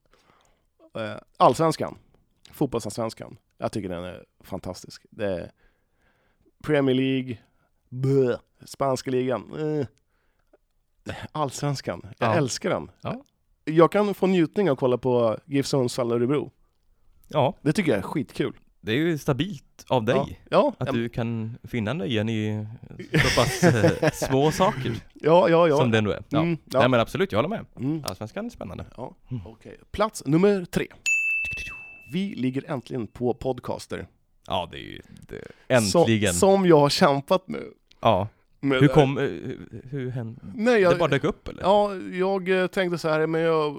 [0.97, 1.97] Eh, Allsvenskan.
[2.51, 3.37] Fotbollsallsvenskan.
[3.57, 5.05] Jag tycker den är fantastisk.
[5.09, 5.51] Det är
[6.63, 7.37] Premier League.
[7.89, 8.39] Bleh.
[8.65, 9.53] Spanska ligan.
[9.79, 9.85] Eh.
[11.31, 12.01] Allsvenskan.
[12.19, 12.35] Jag Ja.
[12.35, 12.91] älskar den.
[13.01, 13.23] Ja.
[13.69, 16.51] Jag kan få njutning av att kolla på GIF Sundsvall och Örebro.
[17.27, 18.53] ja, Det tycker jag är skitkul.
[18.81, 20.15] det är ju stabilt av dig.
[20.15, 22.67] Ja, ja, Att ja, du kan finna nöjen i
[23.11, 25.77] så pass eh, små saker ja, ja, ja.
[25.77, 26.23] som det ändå är.
[26.29, 26.39] Ja.
[26.41, 26.79] Mm, ja.
[26.79, 27.65] Nej men absolut, jag håller med.
[27.75, 28.03] Mm.
[28.07, 28.85] Allsvenskan är spännande.
[28.97, 29.47] Ja, Mm.
[29.47, 29.79] okej.
[29.91, 30.87] Plats nummer tre.
[32.13, 34.07] Vi ligger äntligen på podcaster.
[34.47, 35.41] Ja, det är ju det.
[35.67, 36.33] Äntligen.
[36.33, 37.63] Som, som jag har kämpat med.
[38.01, 38.27] Ja.
[38.59, 40.41] Med Hur kom, eh, hur, hur hände?
[40.55, 41.63] Nej, jag, Det bara dök upp eller?
[41.63, 43.75] Ja, jag eh, tänkte så här, men jag...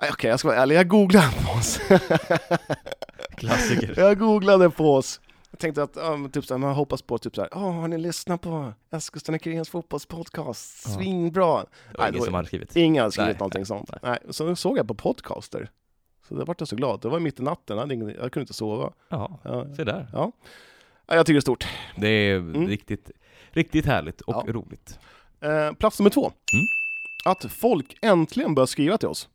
[0.00, 0.76] Nej, Okej, jag ska vara ärlig.
[0.76, 1.80] Jag googlade på oss.
[3.36, 3.94] Klassiker.
[3.96, 5.20] jag googlade på oss.
[5.50, 7.88] Jag tänkte att, men typ så här, man hoppas på typ så här, "Åh, har
[7.88, 10.82] ni lyssnat på Eskilstuna-Kurirens fotbollspodcast?
[10.86, 10.92] Ja.
[10.94, 11.46] Svinbra!
[11.92, 12.76] Det var Nej, ingen som hade skrivit.
[12.76, 13.90] Ingen har skrivit Nej, någonting nej, sånt.
[14.02, 14.18] Nej.
[14.30, 15.70] Så såg jag på podcaster.
[16.28, 17.00] Så det vart jag så glad.
[17.00, 18.92] Det var mitt i natten, jag, hade ingen, jag kunde inte sova.
[19.08, 19.74] Ja, Ja.
[19.76, 20.08] se där.
[20.12, 20.32] Ja.
[21.06, 21.66] Ja, jag tycker det är stort.
[21.96, 22.66] Det är Mm.
[22.68, 23.10] riktigt,
[23.50, 24.52] riktigt härligt och Ja.
[24.52, 24.98] roligt.
[25.40, 26.32] Eh, plats nummer två.
[26.52, 26.66] Mm.
[27.24, 29.28] Att folk äntligen börjar skriva till oss.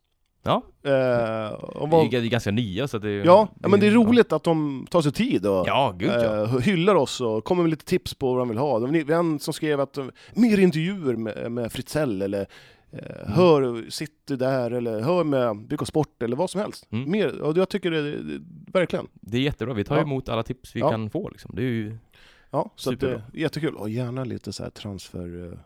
[0.44, 3.90] Ja, Eh, och vi vad, är ganska nya så det ja, ja, men det är
[3.90, 6.42] roligt att de tar sig tid och Ja, gud ja.
[6.42, 8.78] eh, hyllar oss och kommer med lite tips på vad de vill ha.
[8.78, 12.46] Det var en som skrev att eh, mer intervjuer med, med Fritzell eller
[12.92, 13.32] Mm.
[13.32, 16.86] hör City där eller hör med BK Sport eller vad som helst.
[16.90, 17.10] Mm.
[17.10, 18.40] Mer, och jag tycker det, det,
[18.72, 19.06] verkligen.
[19.12, 20.02] Det är jättebra, vi tar Ja.
[20.02, 20.90] emot alla tips vi Ja.
[20.90, 21.54] kan få liksom.
[21.54, 21.96] Det är ju
[22.50, 23.24] Ja, så att det Superbra.
[23.34, 23.74] är jättekul.
[23.76, 25.52] Och gärna lite så här transfer...
[25.52, 25.58] eh,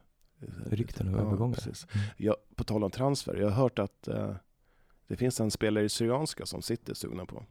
[0.70, 1.58] Rykten och ja, övergångar.
[1.66, 2.06] Mm.
[2.16, 4.30] Ja, på tal om transfer, jag har hört att eh,
[5.06, 7.44] det finns en spelare i Syrianska som sitter sugna på.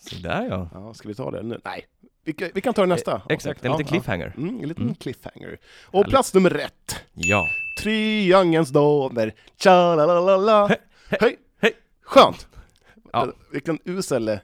[0.00, 0.68] Så där ja.
[0.74, 1.60] Ja, ska vi ta det nu?
[1.64, 1.86] Nej,
[2.24, 3.12] vi kan, vi kan ta det nästa.
[3.14, 4.32] Eh, Exakt, en liten cliffhanger.
[4.36, 4.94] Mm, en liten Mm.
[4.94, 5.58] cliffhanger.
[5.86, 6.10] Och Härligt.
[6.10, 6.96] plats nummer ett.
[7.12, 7.48] Ja.
[7.78, 9.34] Triangelns damer.
[9.62, 10.66] Tja-la-la-la-la.
[10.68, 10.78] Hej,
[11.20, 11.36] Hej!
[11.60, 11.72] hej.
[12.04, 12.46] Skönt!
[13.12, 13.28] Ja.
[13.52, 14.38] Vilken usel eh,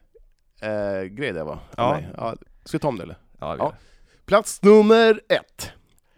[1.11, 1.59] grej det var.
[1.77, 1.93] Ja.
[1.93, 2.35] Nej, ja.
[2.65, 3.17] Ska vi ta om det eller?
[3.41, 3.73] Ja, Ja.
[4.27, 5.71] Plats nummer ett.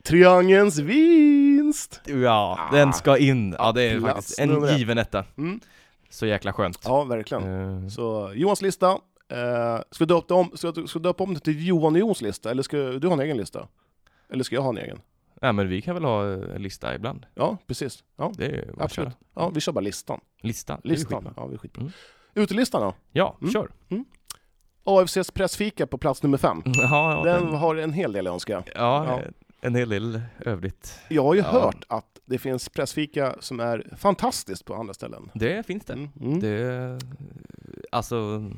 [0.03, 2.01] Triangelns vinst!
[2.07, 2.77] ja Ah.
[2.77, 3.55] den ska in.
[3.59, 5.25] Ja, det är Plats faktiskt en given etta.
[5.39, 5.61] Mm.
[6.11, 6.79] Så jäkla skönt.
[6.85, 7.83] Ja, verkligen.
[7.83, 8.99] Eh, Så Johans lista.
[9.31, 12.51] Eh, ska vi döpa om, ska, ska döpa om det till Johan Jons lista?
[12.51, 13.69] Eller ska du ha en egen lista?
[14.33, 15.01] Eller ska jag ha en egen?
[15.41, 17.27] Ja, men vi kan väl ha en lista ibland.
[17.35, 18.05] Ja, precis.
[18.17, 18.91] Ja, Det är absolut.
[19.09, 19.13] köra.
[19.35, 20.21] Ja, vi kör bara listan.
[20.43, 20.81] Lista.
[20.83, 21.19] det är Listan.
[21.25, 21.33] skitbra.
[21.37, 21.81] Ja, vi är skitbra.
[21.81, 21.93] Mm.
[22.35, 22.95] Utelistan då?
[23.13, 23.53] Ja, Mm.
[23.53, 23.69] kör.
[24.85, 26.63] AFCs pressfika på plats nummer fem.
[26.67, 26.75] Ja,
[27.15, 28.63] ja, Den den, har en hel del önska.
[28.75, 29.21] ja, ja.
[29.61, 31.01] en hel del övrigt.
[31.09, 31.47] Jag har ju Ja.
[31.47, 35.31] hört att det finns pressfika som är fantastiskt på andra ställen.
[35.35, 35.93] Det finns det.
[35.93, 36.09] Mm.
[36.21, 36.41] Mm.
[36.41, 36.99] Det,
[37.93, 38.51] alltså,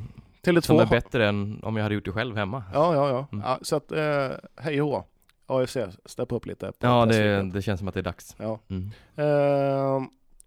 [0.46, 2.64] Tele2 som är bättre än om jag hade gjort det själv hemma.
[2.72, 3.26] Ja, ja, ja.
[3.32, 3.44] Mm.
[3.44, 5.08] ja så att, eh, hej och.
[5.46, 6.72] AFC, steppa upp lite.
[6.78, 8.36] Ja, det, det känns som att det är dags.
[8.38, 8.58] Ja.
[8.70, 8.90] Mm.
[9.16, 10.02] Eh,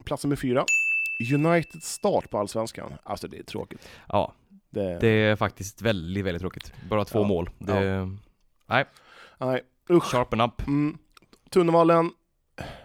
[0.06, 0.66] plats nummer fyra.
[1.34, 2.94] United start på Allsvenskan.
[3.04, 3.88] Alltså det är tråkigt.
[4.08, 4.34] Ja,
[4.70, 6.74] Det, det är faktiskt väldigt, väldigt tråkigt.
[6.90, 7.28] Bara två Ja.
[7.28, 7.50] mål.
[7.60, 8.10] Det,
[8.68, 8.86] Nej,
[9.38, 10.04] Nej, usch.
[10.04, 10.68] sharpen up.
[10.68, 10.98] Mm.
[11.50, 12.12] Tunevallen,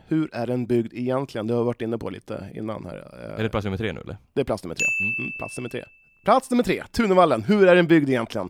[0.06, 1.46] hur är den byggd egentligen?
[1.46, 2.96] Det har vi varit inne på lite innan här.
[3.24, 4.16] Eh, Är det plats nummer tre nu eller?
[4.32, 4.86] Det är plats nummer tre.
[5.00, 5.14] Mm.
[5.18, 5.84] Mm, plats nummer tre.
[6.24, 7.42] Plats nummer tre, Tunevallen.
[7.42, 8.48] Hur är den byggd egentligen?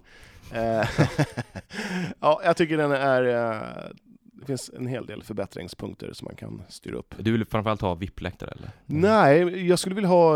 [0.54, 0.88] Eh,
[2.20, 3.22] ja, jag tycker den är...
[3.52, 3.60] eh,
[4.32, 7.14] Det finns en hel del förbättringspunkter som man kan styra upp.
[7.18, 8.70] Du vill framförallt ha VIP-läktare eller?
[8.86, 10.34] Nej, jag skulle vilja ha...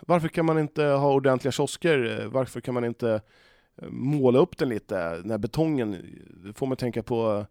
[0.00, 2.26] Varför kan man inte ha ordentliga kiosker?
[2.32, 3.20] Varför kan man inte
[3.82, 5.16] eh, måla upp den lite?
[5.16, 5.96] Den här betongen,
[6.44, 7.46] det får man tänka på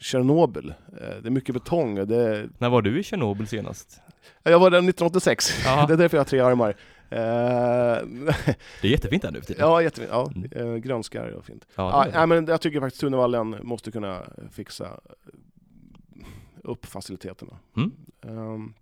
[0.00, 0.74] Tjernobyl.
[1.22, 1.94] Det är mycket betong.
[1.94, 4.00] Det, När var du i Tjernobyl senast?
[4.42, 5.84] jag var där 1986, Ja.
[5.88, 6.76] det är därför jag har tre armar.
[7.12, 7.18] Eh,
[8.82, 9.66] Det är jättefint där nu för tiden.
[9.68, 10.10] Ja, jättefint.
[10.12, 10.52] Ja, Mm.
[10.52, 11.66] eh, grönskar och fint.
[11.74, 12.26] Ja, Ja, det.
[12.26, 16.28] men jag tycker faktiskt Tunevallen måste kunna fixa eh,
[16.62, 17.58] upp faciliteterna.
[17.76, 17.92] Mm.
[18.20, 18.74] Um,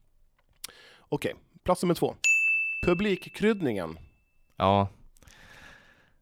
[1.01, 2.15] Okej, plats nummer två.
[2.87, 3.99] Publikkryddningen.
[4.57, 4.89] ja,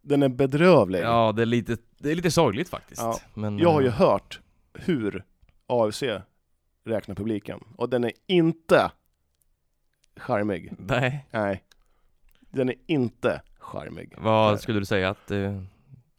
[0.00, 1.00] Den är bedrövlig.
[1.00, 3.02] ja det, är lite, det är lite sorgligt faktiskt.
[3.02, 3.18] Ja.
[3.34, 4.40] Men, Jag har ju hört
[4.74, 5.24] hur
[5.66, 6.02] AFC
[6.84, 8.90] räknar publiken och den är inte
[10.16, 10.72] charmig.
[10.78, 11.62] Nej, Nej,
[12.50, 14.14] den är inte charmig.
[14.18, 15.46] vad skulle du säga att eh, det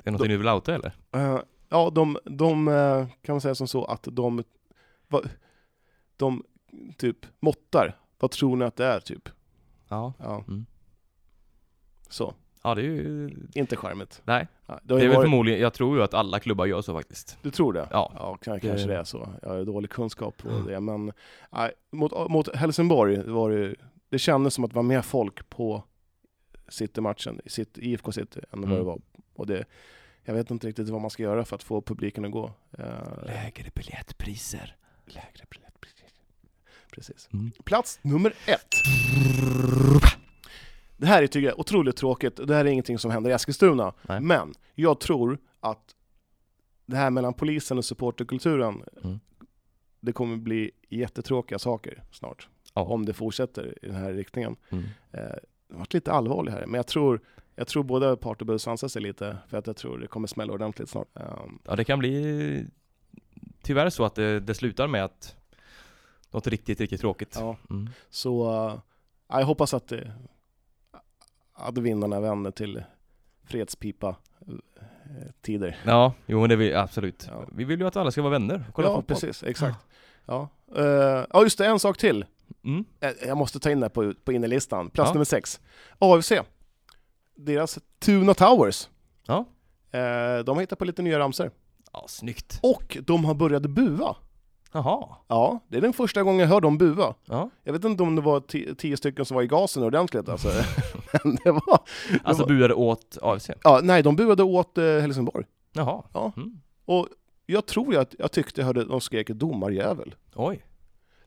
[0.03, 0.91] är någonting du vill outa eller?
[1.11, 4.43] Eh, ja, de, de eh, kan man säga som så att de,
[5.07, 5.21] va,
[6.17, 6.43] de
[6.97, 7.97] typ måttar.
[8.19, 9.30] Vad tror ni att det är typ?
[9.88, 10.13] Ja.
[10.19, 10.65] Ja, Mm.
[12.09, 12.34] så.
[12.63, 13.30] Ja, det är ju...
[13.55, 14.21] Inte charmigt.
[14.25, 16.82] Nej, Ja, det det är väl varit, förmodligen, jag tror ju att alla klubbar gör
[16.82, 17.38] så faktiskt.
[17.41, 17.88] du tror det?
[17.91, 18.11] Ja.
[18.15, 19.30] Ja, kan- Det- kanske det är så.
[19.41, 20.65] Jag har dålig kunskap på Mm.
[20.65, 21.11] det, men
[21.51, 23.75] nej, mot, mot Helsingborg var det,
[24.09, 25.84] det kändes som att det var mer folk på
[26.70, 28.78] City-matchen, i City, IFK City, än vad Mm.
[28.78, 29.01] det var.
[29.34, 29.65] Och det,
[30.24, 32.51] jag vet inte riktigt vad man ska göra för att få publiken att gå.
[32.78, 34.76] Eh, Lägre biljettpriser.
[35.05, 36.07] lägre biljettpriser.
[36.91, 37.30] Precis.
[37.34, 37.51] Mm.
[37.63, 38.65] Plats nummer ett.
[40.97, 42.47] Det här är tycker jag otroligt tråkigt.
[42.47, 43.93] Det här är ingenting som händer i Eskilstuna.
[44.01, 44.22] Nej.
[44.22, 45.95] Men jag tror att
[46.86, 49.20] det här mellan polisen och supporterkulturen, Mm.
[49.99, 52.47] det kommer bli jättetråkiga saker snart.
[52.74, 52.82] Ja.
[52.82, 54.55] Om det fortsätter i den här riktningen.
[54.70, 54.84] Mm.
[55.11, 55.22] Eh,
[55.72, 57.22] har varit lite allvarligt här, men jag tror,
[57.55, 60.53] jag tror båda parter behöver sansa sig lite, för att jag tror det kommer smälla
[60.53, 61.07] ordentligt snart.
[61.13, 62.65] Um, Ja, det kan bli
[63.61, 65.36] tyvärr så att det, det slutar med att
[66.32, 67.36] något riktigt, riktigt tråkigt.
[67.39, 67.57] ja.
[67.70, 67.89] Mm.
[68.09, 68.80] Så uh,
[69.28, 70.11] jag hoppas att, det,
[71.53, 72.84] att vinnarna vänder till
[73.43, 74.15] fredspipa
[74.47, 74.55] eh,
[75.41, 75.78] tider.
[75.86, 77.28] Ja, jo men det vill absolut.
[77.32, 77.45] Ja.
[77.51, 79.15] Vi vill ju att alla ska vara vänner kolla ja, fotboll.
[79.15, 79.43] precis.
[79.43, 79.88] Exakt.
[80.26, 80.49] Ja.
[80.78, 80.84] Uh,
[81.34, 81.65] ja, just det.
[81.65, 82.26] En sak till.
[82.64, 82.86] Mm.
[83.00, 84.89] Eh, Jag måste ta in det på, på innerlistan.
[84.89, 85.14] Plats Ja.
[85.14, 85.60] nummer sex.
[86.00, 86.32] AFC.
[87.36, 88.89] Deras Tuna Towers.
[89.28, 89.45] Ja.
[89.91, 91.52] Eh, de har hittat på lite nya ramsor.
[91.93, 92.60] Ja, snyggt.
[92.64, 94.16] Och de har börjat bua.
[94.72, 95.08] Jaha.
[95.28, 97.14] Ja, det är den första gången jag hör dem bua.
[97.26, 97.50] Ja.
[97.64, 100.47] Jag vet inte om det var ti- tio stycken som var i gasen ordentligt alltså.
[101.24, 101.80] Men det var...
[102.24, 103.50] Alltså var- buade åt AFC?
[103.64, 105.45] Ja, nej, de buade åt eh, Helsingborg.
[105.74, 106.04] Jaha.
[106.14, 106.32] Ja.
[106.38, 106.60] Mm.
[106.86, 107.08] Och
[107.45, 110.16] jag tror att jag tyckte jag hörde de skrek domarjävel.
[110.36, 110.64] Oj,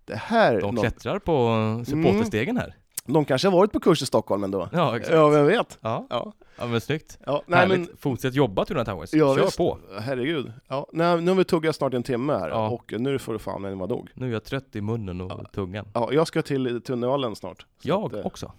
[0.05, 0.61] Det här...
[0.61, 2.77] de klättrar på supporterstegen här.
[3.07, 4.69] de kanske har varit på kurs i Stockholm ändå.
[4.73, 5.15] Ja, exakt.
[5.15, 5.79] Ja, vem vet?
[5.81, 7.19] Ja, Ja, ja men snyggt.
[7.27, 7.79] ja nej Härligt.
[7.79, 7.97] men...
[7.99, 9.13] Fortsätt jobba Tuna Towers.
[9.15, 9.57] Ja, Kör visst.
[9.59, 9.79] på.
[10.01, 10.53] Herregud.
[10.69, 12.69] Ja, nej, nu har vi tuggat snart en timme här Ja.
[12.69, 14.11] och nu får du fan vara nog.
[14.15, 15.45] Nu är jag trött i munnen och Ja.
[15.55, 15.89] tungan.
[15.95, 17.67] Ja, jag ska till Tunnelvallen snart.
[17.83, 18.53] Jag att, eh, också.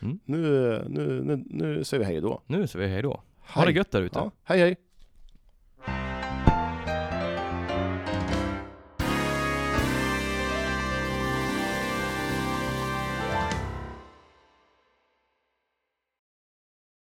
[0.00, 2.40] Nu, nu, nu, nu säger vi hej då.
[2.46, 3.10] Nu säger vi hej då.
[3.54, 3.66] Ha Hej.
[3.72, 4.18] det gött där ute.
[4.18, 4.76] Ja, hej hej.